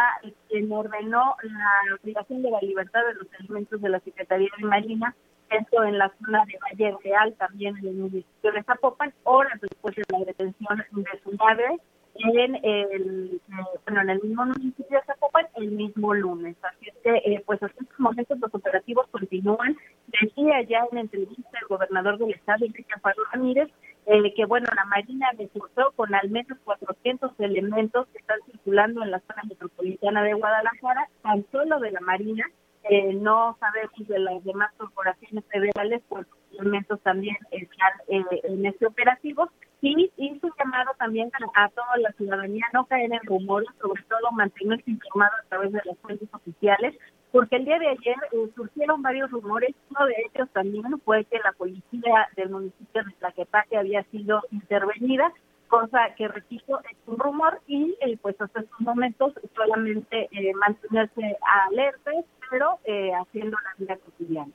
[0.49, 5.15] quien ordenó la privación de la libertad de los elementos de la Secretaría de Marina
[5.51, 9.95] esto en la zona de Valle Real, también en el municipio de Zapopan, horas después
[9.95, 11.79] de la detención de su madre
[12.17, 16.57] en el, eh, bueno, en el mismo municipio de Zapopan el mismo lunes.
[16.63, 19.77] Así es que, eh, pues hasta estos momentos los operativos continúan.
[20.21, 23.69] Decía ya en entrevista el gobernador del estado, Enrique Alfaro Ramírez,
[24.07, 29.11] eh, que bueno, la Marina resultó con al menos 400 elementos que están circulando en
[29.11, 32.45] la zona metropolitana de Guadalajara, tan solo de la Marina,
[32.85, 36.27] eh, no sabemos de las demás corporaciones federales, pues
[36.59, 39.51] elementos también están eh, en este operativo.
[39.81, 44.91] Y hizo llamado también a, toda la ciudadanía no caer en rumores, sobre todo mantenerse
[44.91, 46.95] informado a través de las fuentes oficiales,
[47.31, 51.39] porque el día de ayer eh, surgieron varios rumores, uno de ellos también fue que
[51.39, 55.31] la policía del municipio de Tlaquepaque había sido intervenida,
[55.69, 61.37] cosa que repito es un rumor y eh, pues hasta estos momentos solamente eh, mantenerse
[61.67, 64.53] alertas pero eh, haciendo la vida cotidiana.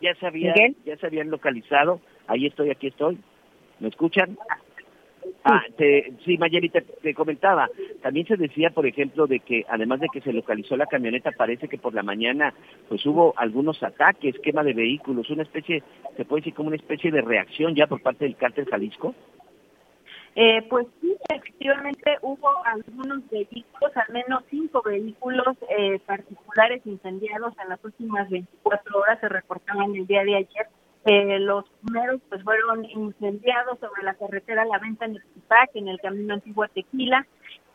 [0.00, 2.00] Ya se ya se habían localizado.
[2.26, 3.18] Ahí estoy, aquí estoy.
[3.80, 4.38] ¿Me escuchan?
[5.44, 7.68] Ah, te, sí, Mayeli, te, comentaba.
[8.02, 11.68] También se decía, por ejemplo, de que además de que se localizó la camioneta, parece
[11.68, 12.54] que por la mañana
[12.88, 15.82] pues hubo algunos ataques, quema de vehículos, una especie,
[16.16, 19.14] se puede decir como una especie de reacción ya por parte del cártel Jalisco.
[20.36, 27.68] Eh, pues sí, efectivamente hubo algunos vehículos, al menos cinco vehículos eh, particulares incendiados en
[27.68, 30.68] las últimas 24 horas, se reportaban el día de ayer
[31.06, 35.22] eh, los primeros pues fueron incendiados sobre la carretera La Venta en el
[35.74, 37.26] en el camino antiguo a Tequila.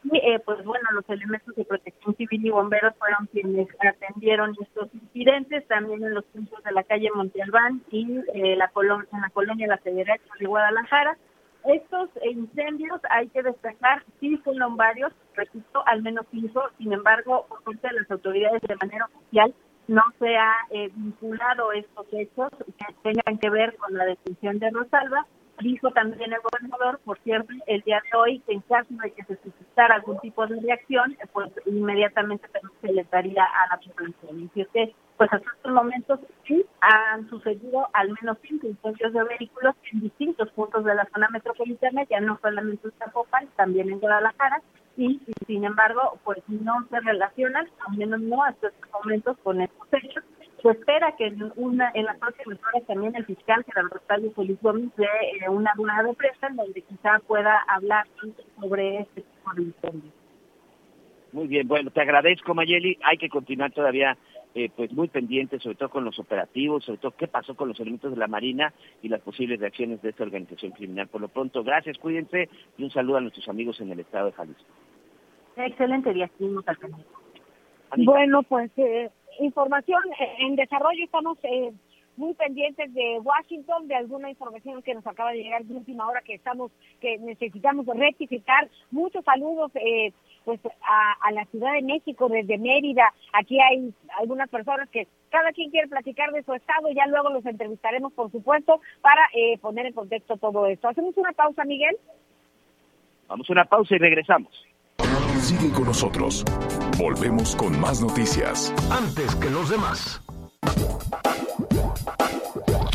[0.04, 4.90] Y eh, pues bueno, los elementos de protección civil y bomberos fueron quienes atendieron estos
[4.94, 8.72] incidentes, también en los puntos de la calle Monte Albán y eh, la
[9.12, 11.18] en la colonia La Federal de Guadalajara.
[11.66, 17.64] Estos incendios, hay que destacar, sí fueron varios, repito, al menos cinco, sin embargo, por
[17.64, 19.54] parte de las autoridades de manera oficial,
[19.88, 24.70] no se ha eh, vinculado estos hechos que tengan que ver con la detención de
[24.72, 25.26] Rosalba.
[25.60, 29.24] Dijo también el gobernador, por cierto, el día de hoy, que en caso de que
[29.24, 32.48] se suscitara algún tipo de reacción, pues inmediatamente
[32.82, 34.44] se les daría a la población.
[34.44, 39.76] Y que pues hasta estos momentos sí han sucedido al menos cinco incendios de vehículos
[39.92, 44.62] en distintos puntos de la zona metropolitana, ya no solamente en Zapopan, también en Guadalajara,
[44.98, 49.88] y, sin embargo, pues no se relacionan, al menos no hasta estos momentos, con estos
[49.92, 50.24] hechos.
[50.62, 54.58] Se espera que en, una, en las próximas horas también el fiscal Gerardo Rosario Feliz
[54.62, 58.08] Gómez dé eh, una rueda de prensa en donde quizá pueda hablar
[58.60, 60.14] sobre este tipo de incendios.
[61.34, 64.18] Muy bien, bueno, te agradezco Mayeli, hay que continuar todavía
[64.56, 67.80] eh, pues muy pendientes, sobre todo con los operativos, sobre todo qué pasó con los
[67.82, 71.10] elementos de la Marina y las posibles reacciones de esta organización criminal.
[71.10, 74.32] Por lo pronto, gracias, cuídense y un saludo a nuestros amigos en el estado de
[74.32, 74.64] Jalisco.
[75.58, 76.78] Excelente día, seguimos al
[77.98, 79.10] Bueno, pues eh,
[79.42, 80.02] información
[80.40, 81.74] en desarrollo, estamos eh,
[82.18, 86.22] muy pendientes de Washington, de alguna información que nos acaba de llegar de última hora
[86.22, 88.70] que estamos, que necesitamos rectificar.
[88.92, 89.72] Muchos saludos.
[89.76, 90.14] Eh,
[90.46, 93.12] pues a, la Ciudad de México desde Mérida.
[93.34, 97.46] Aquí hay algunas personas que cada quien quiere platicar de su estado, ya luego los
[97.46, 100.88] entrevistaremos, por supuesto, para eh, poner en contexto todo esto.
[100.88, 101.98] ¿Hacemos una pausa, Miguel?
[103.28, 104.66] Vamos a una pausa y regresamos.
[105.40, 106.46] Sigue con nosotros.
[106.98, 108.74] Volvemos con más noticias.
[108.90, 110.22] Antes que los demás.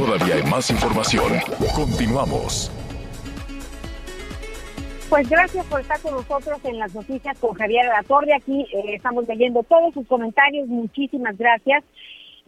[0.01, 1.31] Todavía hay más información.
[1.77, 2.73] Continuamos.
[5.11, 8.33] Pues gracias por estar con nosotros en las noticias con Javier Torre.
[8.33, 10.69] Aquí eh, estamos leyendo todos sus comentarios.
[10.69, 11.85] Muchísimas gracias.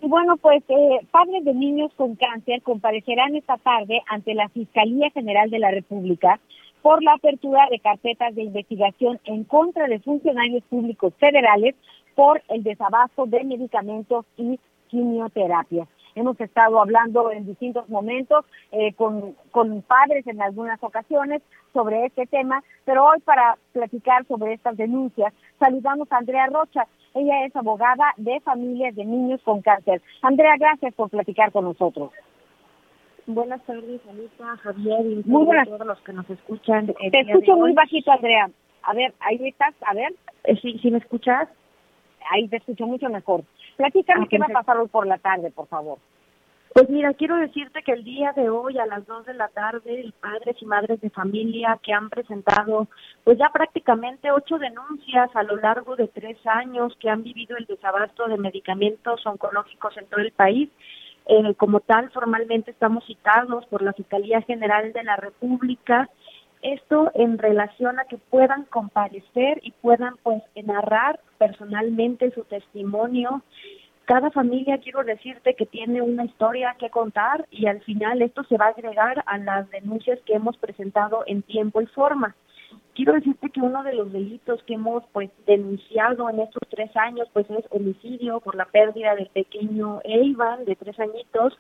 [0.01, 5.11] Y bueno, pues eh, padres de niños con cáncer comparecerán esta tarde ante la Fiscalía
[5.11, 6.41] General de la República
[6.81, 11.75] por la apertura de carpetas de investigación en contra de funcionarios públicos federales
[12.15, 15.87] por el desabasto de medicamentos y quimioterapia.
[16.15, 22.27] Hemos estado hablando en distintos momentos eh, con, con padres en algunas ocasiones sobre este
[22.27, 26.87] tema, pero hoy para platicar sobre estas denuncias, saludamos a Andrea Rocha.
[27.15, 30.03] Ella es abogada de familias de niños con cáncer.
[30.23, 32.11] Andrea, gracias por platicar con nosotros.
[33.27, 35.69] Buenas tardes, Anita, Javier y muy buenas.
[35.69, 36.87] todos los que nos escuchan.
[36.87, 38.51] Te escucho muy bajito, Andrea.
[38.83, 40.13] A ver, ahí estás, a ver.
[40.45, 41.49] Eh, sí, ¿sí me escuchas?
[42.31, 43.45] Ahí te escucho mucho mejor.
[43.77, 45.99] Platícame ah, qué va a pasar hoy por la tarde, por favor.
[46.75, 50.11] Pues mira, quiero decirte que el día de hoy a las 2 de la tarde,
[50.21, 52.89] padres y madres de familia que han presentado
[53.25, 57.67] pues ya prácticamente ocho denuncias a lo largo de tres años que han vivido el
[57.67, 60.71] desabasto de medicamentos oncológicos en todo el país.
[61.27, 66.09] Eh, como tal, formalmente estamos citados por la Fiscalía General de la República.
[66.63, 73.43] Esto en relación a que puedan comparecer y puedan pues narrar personalmente su testimonio
[74.05, 78.57] cada familia quiero decirte que tiene una historia que contar y al final esto se
[78.57, 82.35] va a agregar a las denuncias que hemos presentado en tiempo y forma.
[82.95, 87.29] Quiero decirte que uno de los delitos que hemos pues denunciado en estos tres años
[87.33, 91.59] pues es homicidio por la pérdida del pequeño Eivan de tres añitos,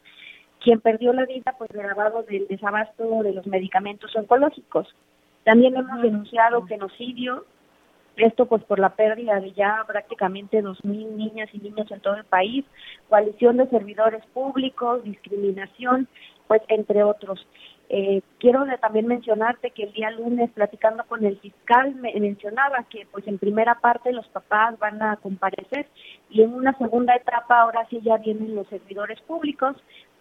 [0.62, 4.94] quien perdió la vida pues grabado del desabasto de los medicamentos oncológicos.
[5.44, 7.44] También hemos denunciado genocidio
[8.16, 10.83] esto pues por la pérdida de ya prácticamente 2.000
[11.16, 12.64] niñas y niños en todo el país,
[13.09, 16.09] coalición de servidores públicos, discriminación,
[16.46, 17.46] pues entre otros.
[17.88, 23.07] Eh, quiero también mencionarte que el día lunes platicando con el fiscal me mencionaba que
[23.11, 25.87] pues en primera parte los papás van a comparecer
[26.31, 29.77] y en una segunda etapa ahora sí ya vienen los servidores públicos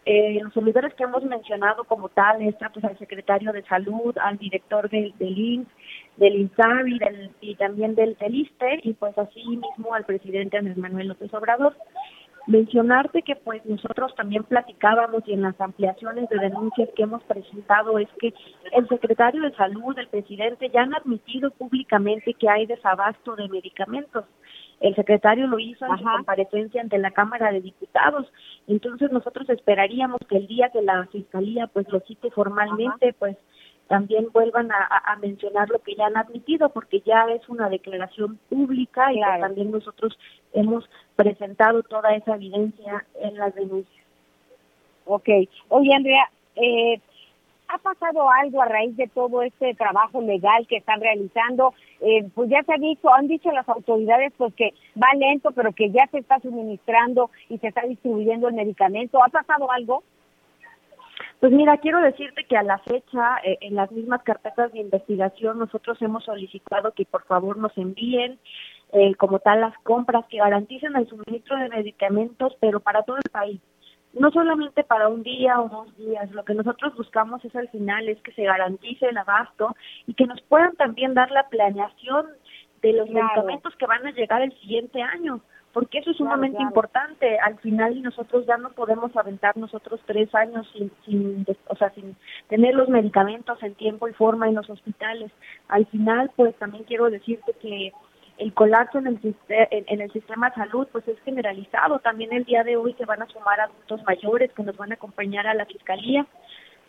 [0.06, 4.38] eh, los servidores que hemos mencionado como tal, está pues al secretario de salud, al
[4.38, 5.68] director del, del INS,
[6.18, 8.36] del INSABI del, y también del, del
[8.84, 11.76] y pues así mismo al presidente Andrés Manuel López Obrador.
[12.48, 18.00] Mencionarte que pues nosotros también platicábamos y en las ampliaciones de denuncias que hemos presentado
[18.00, 18.34] es que
[18.72, 24.26] el secretario de salud, el presidente ya han admitido públicamente que hay desabasto de medicamentos.
[24.82, 28.32] El secretario lo hizo en su comparecencia ante la Cámara de Diputados.
[28.68, 33.38] Entonces nosotros esperaríamos que el día que la Fiscalía pues lo cite formalmente, pues
[33.88, 39.14] también vuelvan a, mencionar lo que ya han admitido, porque ya es una declaración pública
[39.14, 40.18] y también nosotros
[40.54, 44.06] hemos presentado toda esa evidencia en las denuncias.
[45.06, 45.28] Ok.
[45.68, 47.02] Oye, Andrea, eh,
[47.74, 51.74] ¿ha pasado algo a raíz de todo este trabajo legal que están realizando?
[52.02, 55.72] Eh, pues ya se ha dicho, han dicho las autoridades pues que va lento, pero
[55.72, 59.24] que ya se está suministrando y se está distribuyendo el medicamento.
[59.24, 60.04] ¿Ha pasado algo?
[61.40, 65.58] Pues mira, quiero decirte que a la fecha, eh, en las mismas carpetas de investigación,
[65.58, 68.40] nosotros hemos solicitado que por favor nos envíen
[68.94, 73.32] eh, como tal las compras que garanticen el suministro de medicamentos, pero para todo el
[73.32, 73.62] país.
[74.14, 78.10] No solamente para un día o dos días, lo que nosotros buscamos es al final
[78.10, 82.28] es que se garantice el abasto y que nos puedan también dar la planeación
[82.82, 85.42] de los medicamentos que van a llegar el siguiente año
[85.74, 87.40] porque eso es sumamente importante.
[87.40, 92.16] Al final nosotros ya no podemos aventar nosotros tres años sin, sin, o sea, sin
[92.50, 95.32] tener los medicamentos en tiempo y forma en los hospitales.
[95.70, 97.94] Al final, pues también quiero decirte que
[98.42, 99.20] el colapso en el,
[99.50, 102.00] en el sistema de salud pues es generalizado.
[102.00, 104.96] También el día de hoy se van a sumar adultos mayores que nos van a
[104.96, 106.26] acompañar a la fiscalía.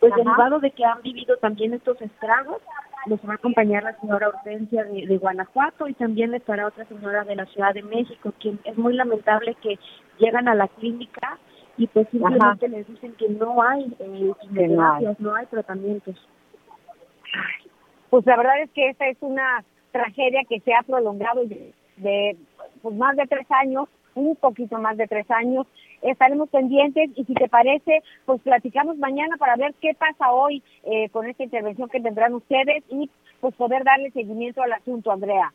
[0.01, 2.61] Pues derivado de que han vivido también estos estragos,
[3.07, 7.37] nos va a acompañar la señora Hortensia de, Guanajuato y también estará otra señora de
[7.37, 9.79] la Ciudad de México, quien es muy lamentable que
[10.19, 11.39] llegan a la clínica
[11.77, 15.47] y pues simplemente les dicen que no hay eh, no hay.
[15.47, 16.17] tratamientos.
[18.09, 19.63] Pues la verdad es que esta es una
[19.93, 22.37] tragedia que se ha prolongado de, de
[22.83, 25.67] pues más de tres años, un poquito más de tres años,
[26.03, 31.09] estaremos pendientes y si te parece, pues platicamos mañana para ver qué pasa hoy eh,
[31.11, 35.53] con esta intervención que tendrán ustedes y pues poder darle seguimiento al asunto, Andrea.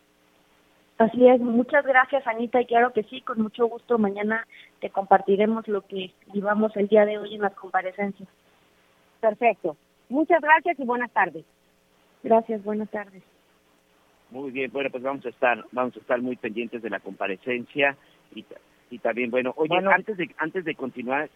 [0.98, 4.48] Así es, muchas gracias Anita y claro que sí, con mucho gusto mañana
[4.80, 8.28] te compartiremos lo que vivamos el día de hoy en las comparecencias.
[9.20, 9.78] Perfecto.
[10.10, 11.46] Muchas gracias y buenas tardes.
[12.24, 13.22] Gracias, buenas tardes.
[14.30, 17.96] Muy bien, bueno, pues vamos a estar vamos a estar muy pendientes de la comparecencia
[18.36, 18.44] y
[18.90, 21.30] y también, bueno, oye, antes de antes de continuar,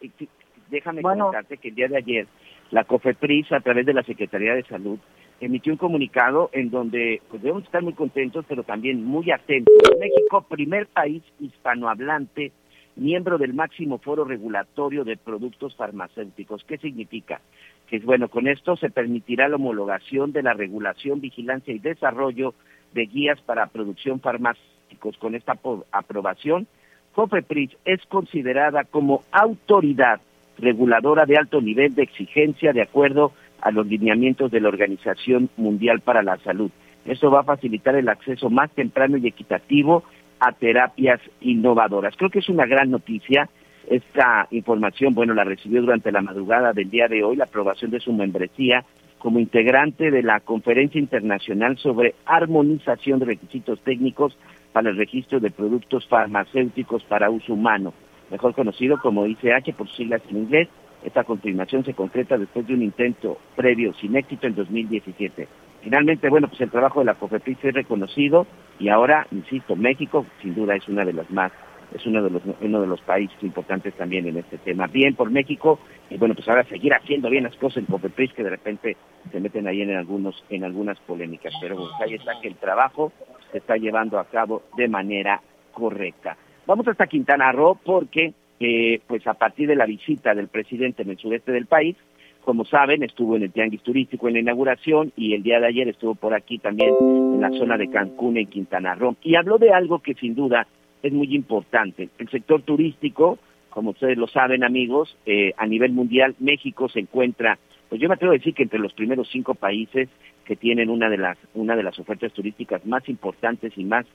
[0.70, 2.28] déjame comentarte que el día de ayer
[2.72, 4.98] la COFEPRIS, a través de la Secretaría de Salud,
[5.42, 9.76] emitió un comunicado en donde pues, debemos estar muy contentos, pero también muy atentos.
[10.00, 12.54] México, primer país hispanohablante,
[12.96, 16.64] miembro del máximo foro regulatorio de productos farmacéuticos.
[16.64, 17.42] ¿Qué significa?
[17.88, 22.54] Que bueno, con esto se permitirá la homologación de la regulación, vigilancia y desarrollo
[22.94, 25.18] de guías para producción farmacéuticos.
[25.18, 25.58] Con esta
[25.92, 26.68] aprobación
[27.14, 30.22] COFEPRIS es considerada como autoridad
[30.58, 36.02] reguladora de alto nivel de exigencia de acuerdo a los lineamientos de la Organización Mundial
[36.02, 36.72] para la Salud.
[37.06, 40.04] Esto va a facilitar el acceso más temprano y equitativo
[40.40, 42.16] a terapias innovadoras.
[42.18, 43.50] Creo que es una gran noticia.
[43.90, 48.00] Esta información, bueno, la recibió durante la madrugada del día de hoy, la aprobación de
[48.00, 48.86] su membresía
[49.22, 54.38] como integrante de la Conferencia Internacional sobre Armonización de Requisitos Técnicos
[54.74, 57.94] para el registro de productos farmacéuticos para uso humano,
[58.32, 60.70] mejor conocido como ICH por siglas en inglés.
[61.04, 65.48] Esta confirmación se concreta después de un intento previo sin éxito en 2017.
[65.84, 68.48] Finalmente, bueno, pues el trabajo de la COFEPRIS es reconocido
[68.80, 71.52] y ahora, insisto, México sin duda es una de las más
[71.94, 74.88] es uno de los uno de los países importantes también en este tema.
[74.88, 75.80] Bien por México
[76.10, 78.98] y bueno, pues ahora seguir haciendo bien las cosas en COFEPRIS que de repente
[79.32, 83.12] se meten ahí en algunos en algunas polémicas, pero pues ahí está que el trabajo
[83.52, 85.42] se está llevando a cabo de manera
[85.74, 86.38] correcta.
[86.66, 91.10] Vamos hasta Quintana Roo porque eh, pues a partir de la visita del presidente en
[91.10, 91.98] el sureste del país,
[92.44, 95.88] como saben, estuvo en el Tianguis Turístico en la inauguración y el día de ayer
[95.88, 99.16] estuvo por aquí también en la zona de Cancún, en Quintana Roo.
[99.24, 100.68] Y habló de algo que sin duda
[101.04, 102.10] es muy importante.
[102.18, 103.40] El sector turístico,
[103.70, 107.58] como ustedes lo saben amigos, eh, a nivel mundial México se encuentra,
[107.90, 110.10] pues yo me atrevo a decir que entre los primeros cinco países
[110.46, 114.06] que tienen una de las una de las ofertas turísticas más importantes y más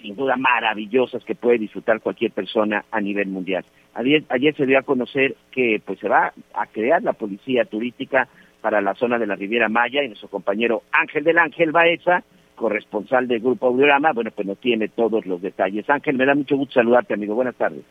[0.00, 3.64] sin duda maravillosas que puede disfrutar cualquier persona a nivel mundial.
[3.94, 8.28] Ayer, ayer se dio a conocer que pues se va a crear la policía turística
[8.60, 12.24] para la zona de la Riviera Maya y nuestro compañero Ángel del Ángel Baeza
[12.60, 15.88] corresponsal del Grupo Audiorama, bueno, pues nos tiene todos los detalles.
[15.88, 17.34] Ángel, me da mucho gusto saludarte, amigo.
[17.34, 17.82] Buenas tardes.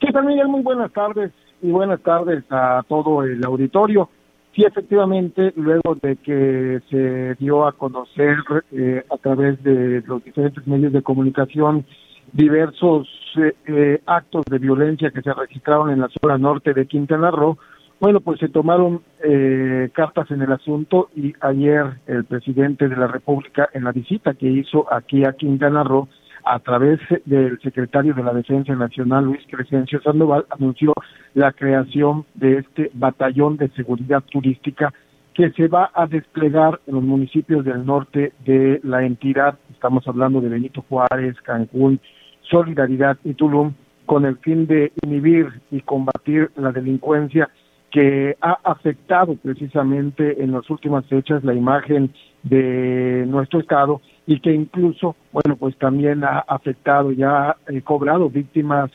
[0.00, 4.08] Sí, también muy buenas tardes y buenas tardes a todo el auditorio.
[4.54, 8.36] Sí, efectivamente, luego de que se dio a conocer
[8.70, 11.84] eh, a través de los diferentes medios de comunicación
[12.32, 17.32] diversos eh, eh, actos de violencia que se registraron en la zona norte de Quintana
[17.32, 17.58] Roo,
[18.00, 23.06] bueno, pues se tomaron eh, cartas en el asunto y ayer el presidente de la
[23.06, 26.08] República en la visita que hizo aquí a Quintana Roo
[26.44, 30.92] a través del secretario de la Defensa Nacional, Luis Crescencio Sandoval, anunció
[31.32, 34.92] la creación de este batallón de seguridad turística
[35.32, 39.58] que se va a desplegar en los municipios del norte de la entidad.
[39.72, 41.98] Estamos hablando de Benito Juárez, Cancún,
[42.42, 43.72] Solidaridad y Tulum,
[44.06, 47.48] con el fin de inhibir y combatir la delincuencia
[47.94, 54.52] que ha afectado precisamente en las últimas fechas la imagen de nuestro estado y que
[54.52, 58.90] incluso, bueno, pues también ha afectado, ya ha eh, cobrado víctimas,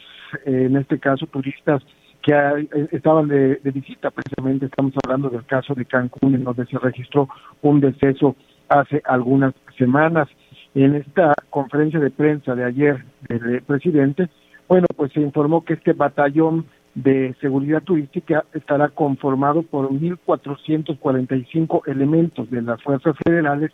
[0.46, 1.82] eh, en este caso turistas
[2.22, 6.78] que eh, estaban de, visita, precisamente estamos hablando del caso de Cancún, en donde se
[6.78, 7.30] registró
[7.62, 8.36] un deceso
[8.68, 10.28] hace algunas semanas.
[10.76, 14.28] En esta conferencia de prensa de ayer del presidente,
[14.68, 16.66] bueno, pues se informó que este batallón
[17.04, 23.72] de seguridad turística estará conformado por 1.445 elementos de las fuerzas federales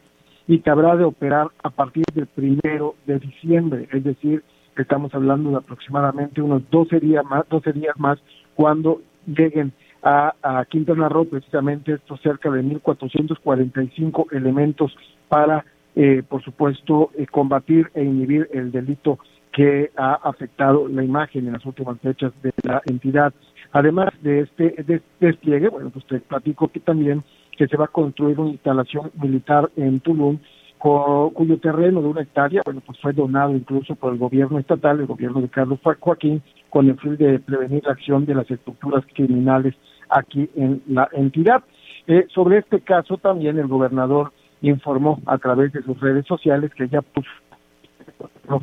[0.47, 4.43] y que habrá de operar a partir del primero de diciembre, es decir,
[4.77, 8.19] estamos hablando de aproximadamente unos 12 días más, 12 días más
[8.53, 9.73] cuando lleguen
[10.03, 14.95] a, a Quintana Roo, precisamente estos cerca de 1.445 elementos
[15.27, 15.65] para,
[15.95, 19.17] eh, por supuesto, eh, combatir e inhibir el delito
[19.55, 23.33] que ha afectado la imagen en las últimas fechas de la entidad.
[23.71, 27.23] Además de este despliegue, bueno, pues te platico que también
[27.57, 30.39] que se va a construir una instalación militar en Tulum
[30.77, 35.07] cuyo terreno de una hectárea, bueno, pues fue donado incluso por el gobierno estatal, el
[35.07, 39.73] gobierno de Carlos Joaquín, con el fin de prevenir la acción de las estructuras criminales
[40.09, 41.63] aquí en la entidad.
[42.07, 44.31] Eh, sobre este caso también el gobernador
[44.61, 47.29] informó a través de sus redes sociales que ya puso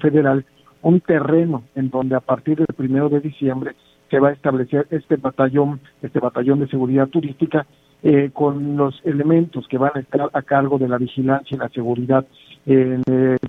[0.00, 0.44] federal
[0.82, 3.74] un terreno en donde a partir del primero de diciembre
[4.10, 7.66] se va a establecer este batallón, este batallón de seguridad turística
[8.02, 11.68] eh, con los elementos que van a estar a cargo de la vigilancia y la
[11.68, 12.26] seguridad,
[12.66, 13.00] eh,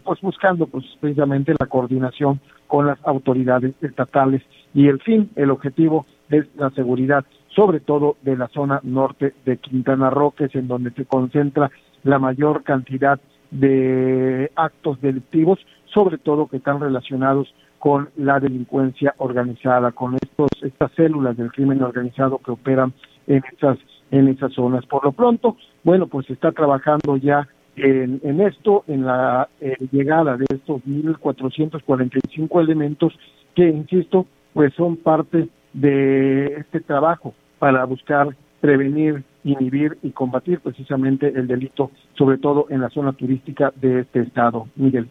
[0.03, 4.41] pues buscando pues precisamente la coordinación con las autoridades estatales
[4.73, 7.25] y el fin, el objetivo es la seguridad,
[7.55, 11.71] sobre todo de la zona norte de Quintana Roo, que es en donde se concentra
[12.03, 13.19] la mayor cantidad
[13.51, 15.59] de actos delictivos,
[15.93, 21.83] sobre todo que están relacionados con la delincuencia organizada, con estos estas células del crimen
[21.83, 22.93] organizado que operan
[23.27, 23.77] en estas
[24.11, 24.85] en esas zonas.
[24.85, 29.75] Por lo pronto, bueno, pues se está trabajando ya en, en esto, en la eh,
[29.91, 33.13] llegada de estos 1.445 elementos
[33.55, 41.27] que, insisto, pues son parte de este trabajo para buscar prevenir, inhibir y combatir precisamente
[41.27, 44.67] el delito, sobre todo en la zona turística de este estado.
[44.75, 45.07] Miguel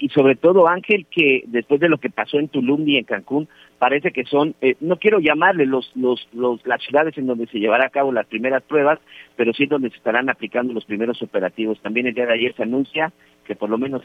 [0.00, 3.48] y sobre todo Ángel que después de lo que pasó en Tulum y en Cancún
[3.78, 7.58] parece que son eh, no quiero llamarle los, los los las ciudades en donde se
[7.58, 8.98] llevará a cabo las primeras pruebas
[9.36, 11.80] pero sí donde se estarán aplicando los primeros operativos.
[11.80, 13.12] También el día de ayer se anuncia
[13.44, 14.02] que por lo menos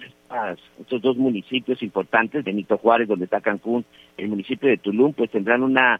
[0.79, 3.85] estos dos municipios importantes Benito Juárez donde está Cancún
[4.17, 5.99] el municipio de Tulum pues tendrán una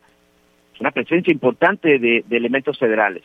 [0.82, 3.24] una presencia importante de, elementos federales.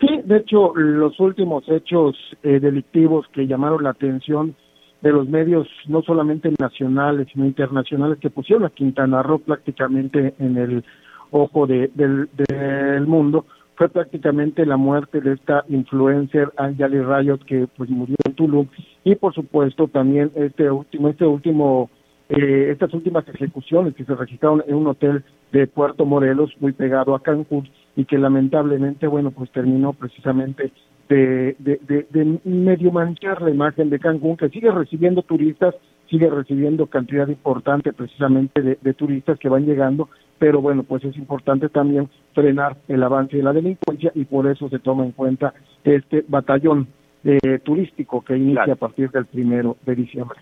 [0.00, 4.54] Sí, de hecho, los últimos hechos eh, delictivos que llamaron la atención
[5.02, 10.56] de los medios no solamente nacionales sino internacionales que pusieron a Quintana Roo prácticamente en
[10.56, 10.84] el
[11.30, 17.90] ojo de, del, mundo fue prácticamente la muerte de esta influencer Anjali Rayot que pues
[17.90, 18.68] murió en Tulum.
[19.02, 21.90] Y por supuesto también este último este último
[22.28, 27.14] eh, estas últimas ejecuciones que se registraron en un hotel de Puerto Morelos muy pegado
[27.14, 30.70] a Cancún y que lamentablemente bueno pues terminó precisamente
[31.08, 35.74] de, de, de, medio manchar la imagen de Cancún, que sigue recibiendo turistas,
[36.08, 41.68] sigue recibiendo cantidad importante precisamente de, turistas que van llegando, pero bueno, pues es importante
[41.68, 46.24] también frenar el avance de la delincuencia y por eso se toma en cuenta este
[46.26, 46.88] batallón
[47.24, 50.38] eh, turístico que inicia a partir del primero de diciembre.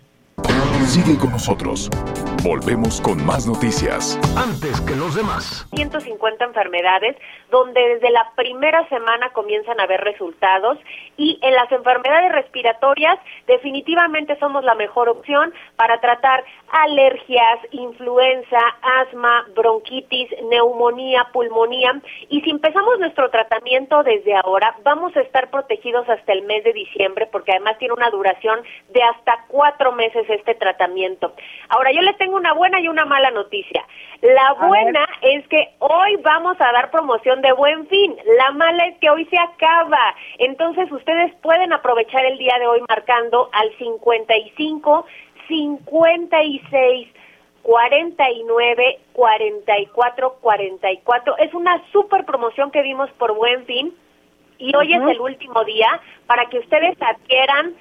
[0.85, 1.89] Sigue con nosotros.
[2.43, 4.19] Volvemos con más noticias.
[4.35, 5.67] Antes que los demás.
[5.75, 7.15] 150 enfermedades
[7.49, 10.77] donde desde la primera semana comienzan a ver resultados
[11.17, 19.45] y en las enfermedades respiratorias definitivamente somos la mejor opción para tratar alergias, influenza, asma,
[19.55, 26.33] bronquitis, neumonía, pulmonía y si empezamos nuestro tratamiento desde ahora vamos a estar protegidos hasta
[26.33, 31.33] el mes de diciembre porque además tiene una duración de hasta cuatro meses este tratamiento.
[31.69, 33.85] Ahora yo les tengo una buena y una mala noticia.
[34.21, 38.15] La buena es que hoy vamos a dar promoción de buen fin.
[38.37, 40.15] La mala es que hoy se acaba.
[40.37, 45.05] Entonces ustedes pueden aprovechar el día de hoy marcando al 55
[45.47, 47.07] 56
[47.63, 51.37] 49 44 44.
[51.37, 53.93] Es una super promoción que vimos por Buen Fin
[54.57, 57.75] y hoy es el último día para que ustedes adquieran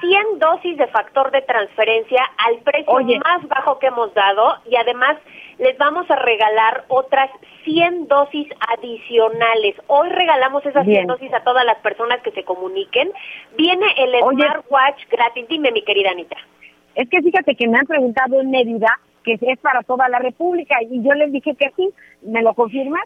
[0.00, 5.16] 100 dosis de factor de transferencia al precio más bajo que hemos dado y además
[5.58, 7.30] les vamos a regalar otras
[7.64, 9.74] 100 dosis adicionales.
[9.86, 13.12] Hoy regalamos esas 100 dosis a todas las personas que se comuniquen.
[13.56, 15.48] Viene el Smartwatch gratis.
[15.48, 16.36] Dime, mi querida Anita.
[16.96, 20.76] Es que fíjate que me han preguntado en Mérida que es para toda la República
[20.88, 21.90] y yo les dije que sí.
[22.22, 23.02] ¿Me lo confirmas?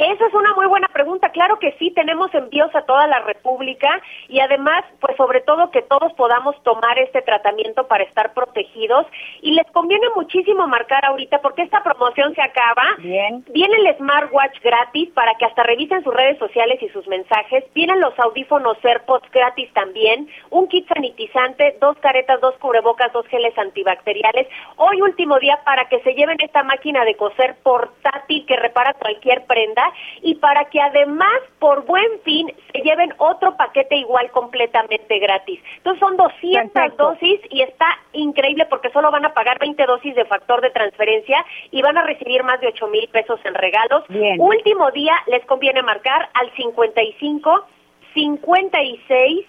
[0.00, 1.28] Esa es una muy buena pregunta.
[1.28, 5.82] Claro que sí, tenemos envíos a toda la República y además, pues sobre todo que
[5.82, 9.04] todos podamos tomar este tratamiento para estar protegidos.
[9.42, 12.82] Y les conviene muchísimo marcar ahorita porque esta promoción se acaba.
[12.96, 13.44] Bien.
[13.50, 17.64] Viene el smartwatch gratis para que hasta revisen sus redes sociales y sus mensajes.
[17.74, 20.30] Vienen los audífonos AirPods gratis también.
[20.48, 24.48] Un kit sanitizante, dos caretas, dos cubrebocas, dos geles antibacteriales.
[24.76, 29.44] Hoy último día para que se lleven esta máquina de coser portátil que repara cualquier
[29.44, 29.89] prenda
[30.22, 35.60] y para que además por buen fin se lleven otro paquete igual completamente gratis.
[35.78, 40.24] Entonces son 200 dosis y está increíble porque solo van a pagar 20 dosis de
[40.24, 44.04] factor de transferencia y van a recibir más de 8 mil pesos en regalos.
[44.38, 47.66] Último día les conviene marcar al 55
[48.14, 49.46] 56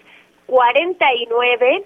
[0.47, 1.83] 49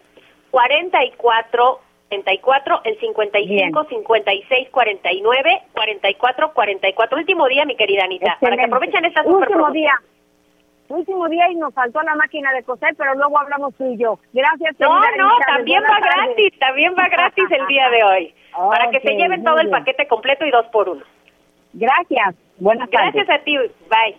[0.52, 1.80] 44
[2.10, 7.18] 44, el 55, 56, 49, 44, 44.
[7.18, 9.94] Último día, mi querida Anita, para que aprovechen esta super Último día.
[10.88, 14.20] Último día y nos faltó la máquina de coser, pero luego hablamos tú y yo.
[14.34, 14.80] Gracias.
[14.80, 18.36] No, no, también va gratis, también va gratis el día de hoy.
[18.70, 21.04] para que se lleven todo el paquete completo y dos por uno.
[21.74, 22.36] Gracias.
[22.58, 23.14] Buenas tardes.
[23.14, 23.58] Gracias a ti.
[23.58, 24.18] Bye.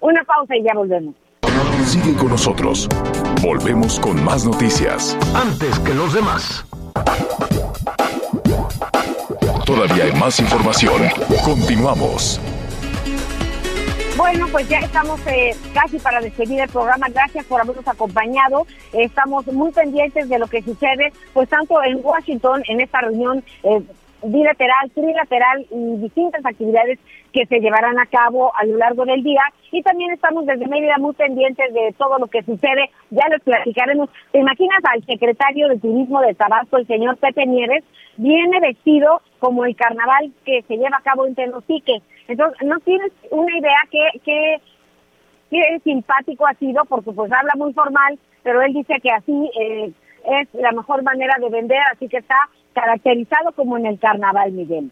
[0.00, 1.14] Una pausa y ya volvemos.
[1.84, 2.88] Sigue con nosotros.
[3.42, 5.16] Volvemos con más noticias.
[5.34, 6.66] Antes que los demás.
[9.64, 11.02] Todavía hay más información.
[11.44, 12.40] Continuamos.
[14.16, 17.06] Bueno, pues ya estamos eh, casi para despedir el programa.
[17.08, 18.66] Gracias por habernos acompañado.
[18.92, 23.80] estamos muy pendientes de lo que sucede, pues tanto en Washington, en esta reunión eh,
[24.22, 26.98] bilateral, trilateral y distintas actividades
[27.32, 29.42] que se llevarán a cabo a lo largo del día.
[29.70, 32.90] Y también estamos desde Mérida muy pendientes de todo lo que sucede.
[33.10, 34.08] Ya les platicaremos.
[34.32, 37.84] ¿Te imaginas al secretario de Turismo de Tabasco, el señor Pepe Nieves?
[38.16, 42.02] Viene vestido como el carnaval que se lleva a cabo en Tenosique.
[42.26, 44.56] Entonces, no tienes una idea que, que,
[45.50, 49.92] que simpático ha sido, porque pues habla muy formal, pero él dice que así eh,
[50.24, 52.36] es la mejor manera de vender, así que está
[52.72, 54.90] caracterizado como en el carnaval, Miguel.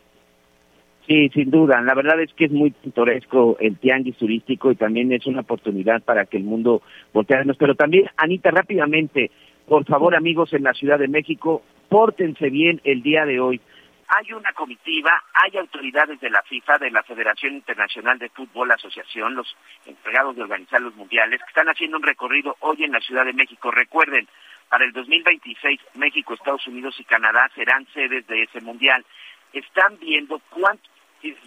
[1.07, 1.81] Sí, sin duda.
[1.83, 6.03] La verdad es que es muy pintoresco el tianguis turístico y también es una oportunidad
[6.03, 7.45] para que el mundo voltee a.
[7.57, 9.31] Pero también, Anita, rápidamente,
[9.68, 13.61] por favor, amigos en la Ciudad de México, pórtense bien el día de hoy.
[14.09, 19.35] Hay una comitiva, hay autoridades de la FIFA, de la Federación Internacional de Fútbol Asociación,
[19.35, 23.24] los encargados de organizar los mundiales, que están haciendo un recorrido hoy en la Ciudad
[23.24, 23.70] de México.
[23.72, 24.29] Recuerden,
[24.69, 29.05] para el 2026, México, Estados Unidos y Canadá serán sedes de ese mundial.
[29.53, 30.91] Están viendo cuántos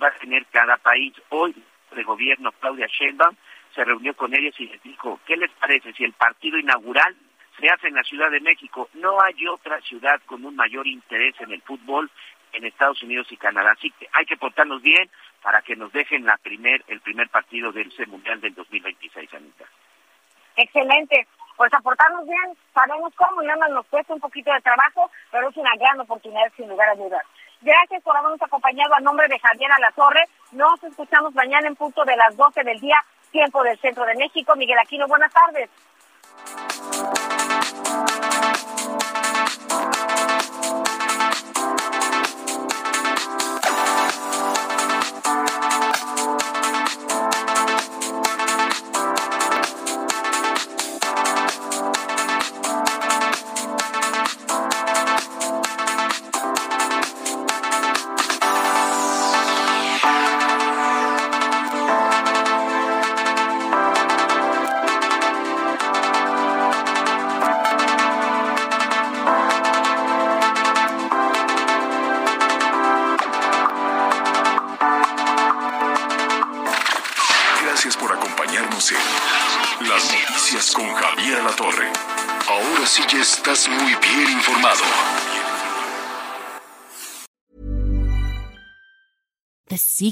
[0.01, 1.13] va a tener cada país.
[1.29, 1.55] Hoy,
[1.95, 3.35] el gobierno Claudia Sheinbaum
[3.75, 7.15] se reunió con ellos y les dijo, ¿qué les parece si el partido inaugural
[7.59, 8.89] se hace en la Ciudad de México?
[8.93, 12.09] No hay otra ciudad con un mayor interés en el fútbol
[12.53, 13.73] en Estados Unidos y Canadá.
[13.73, 15.09] Así que hay que portarnos bien
[15.41, 19.65] para que nos dejen la primer, el primer partido del Mundial del 2026, Anita.
[20.55, 21.27] Excelente
[21.59, 25.49] pues aportarnos bien, sabemos cómo, y nada más nos cuesta un poquito de trabajo, pero
[25.49, 27.21] es una gran oportunidad sin lugar a dudas.
[27.59, 30.23] Gracias por habernos acompañado a nombre de Javier Alatorre.
[30.53, 32.95] Nos escuchamos mañana en punto de las 12 del día,
[33.31, 34.55] tiempo del centro de México.
[34.55, 35.69] Miguel Aquino, buenas tardes.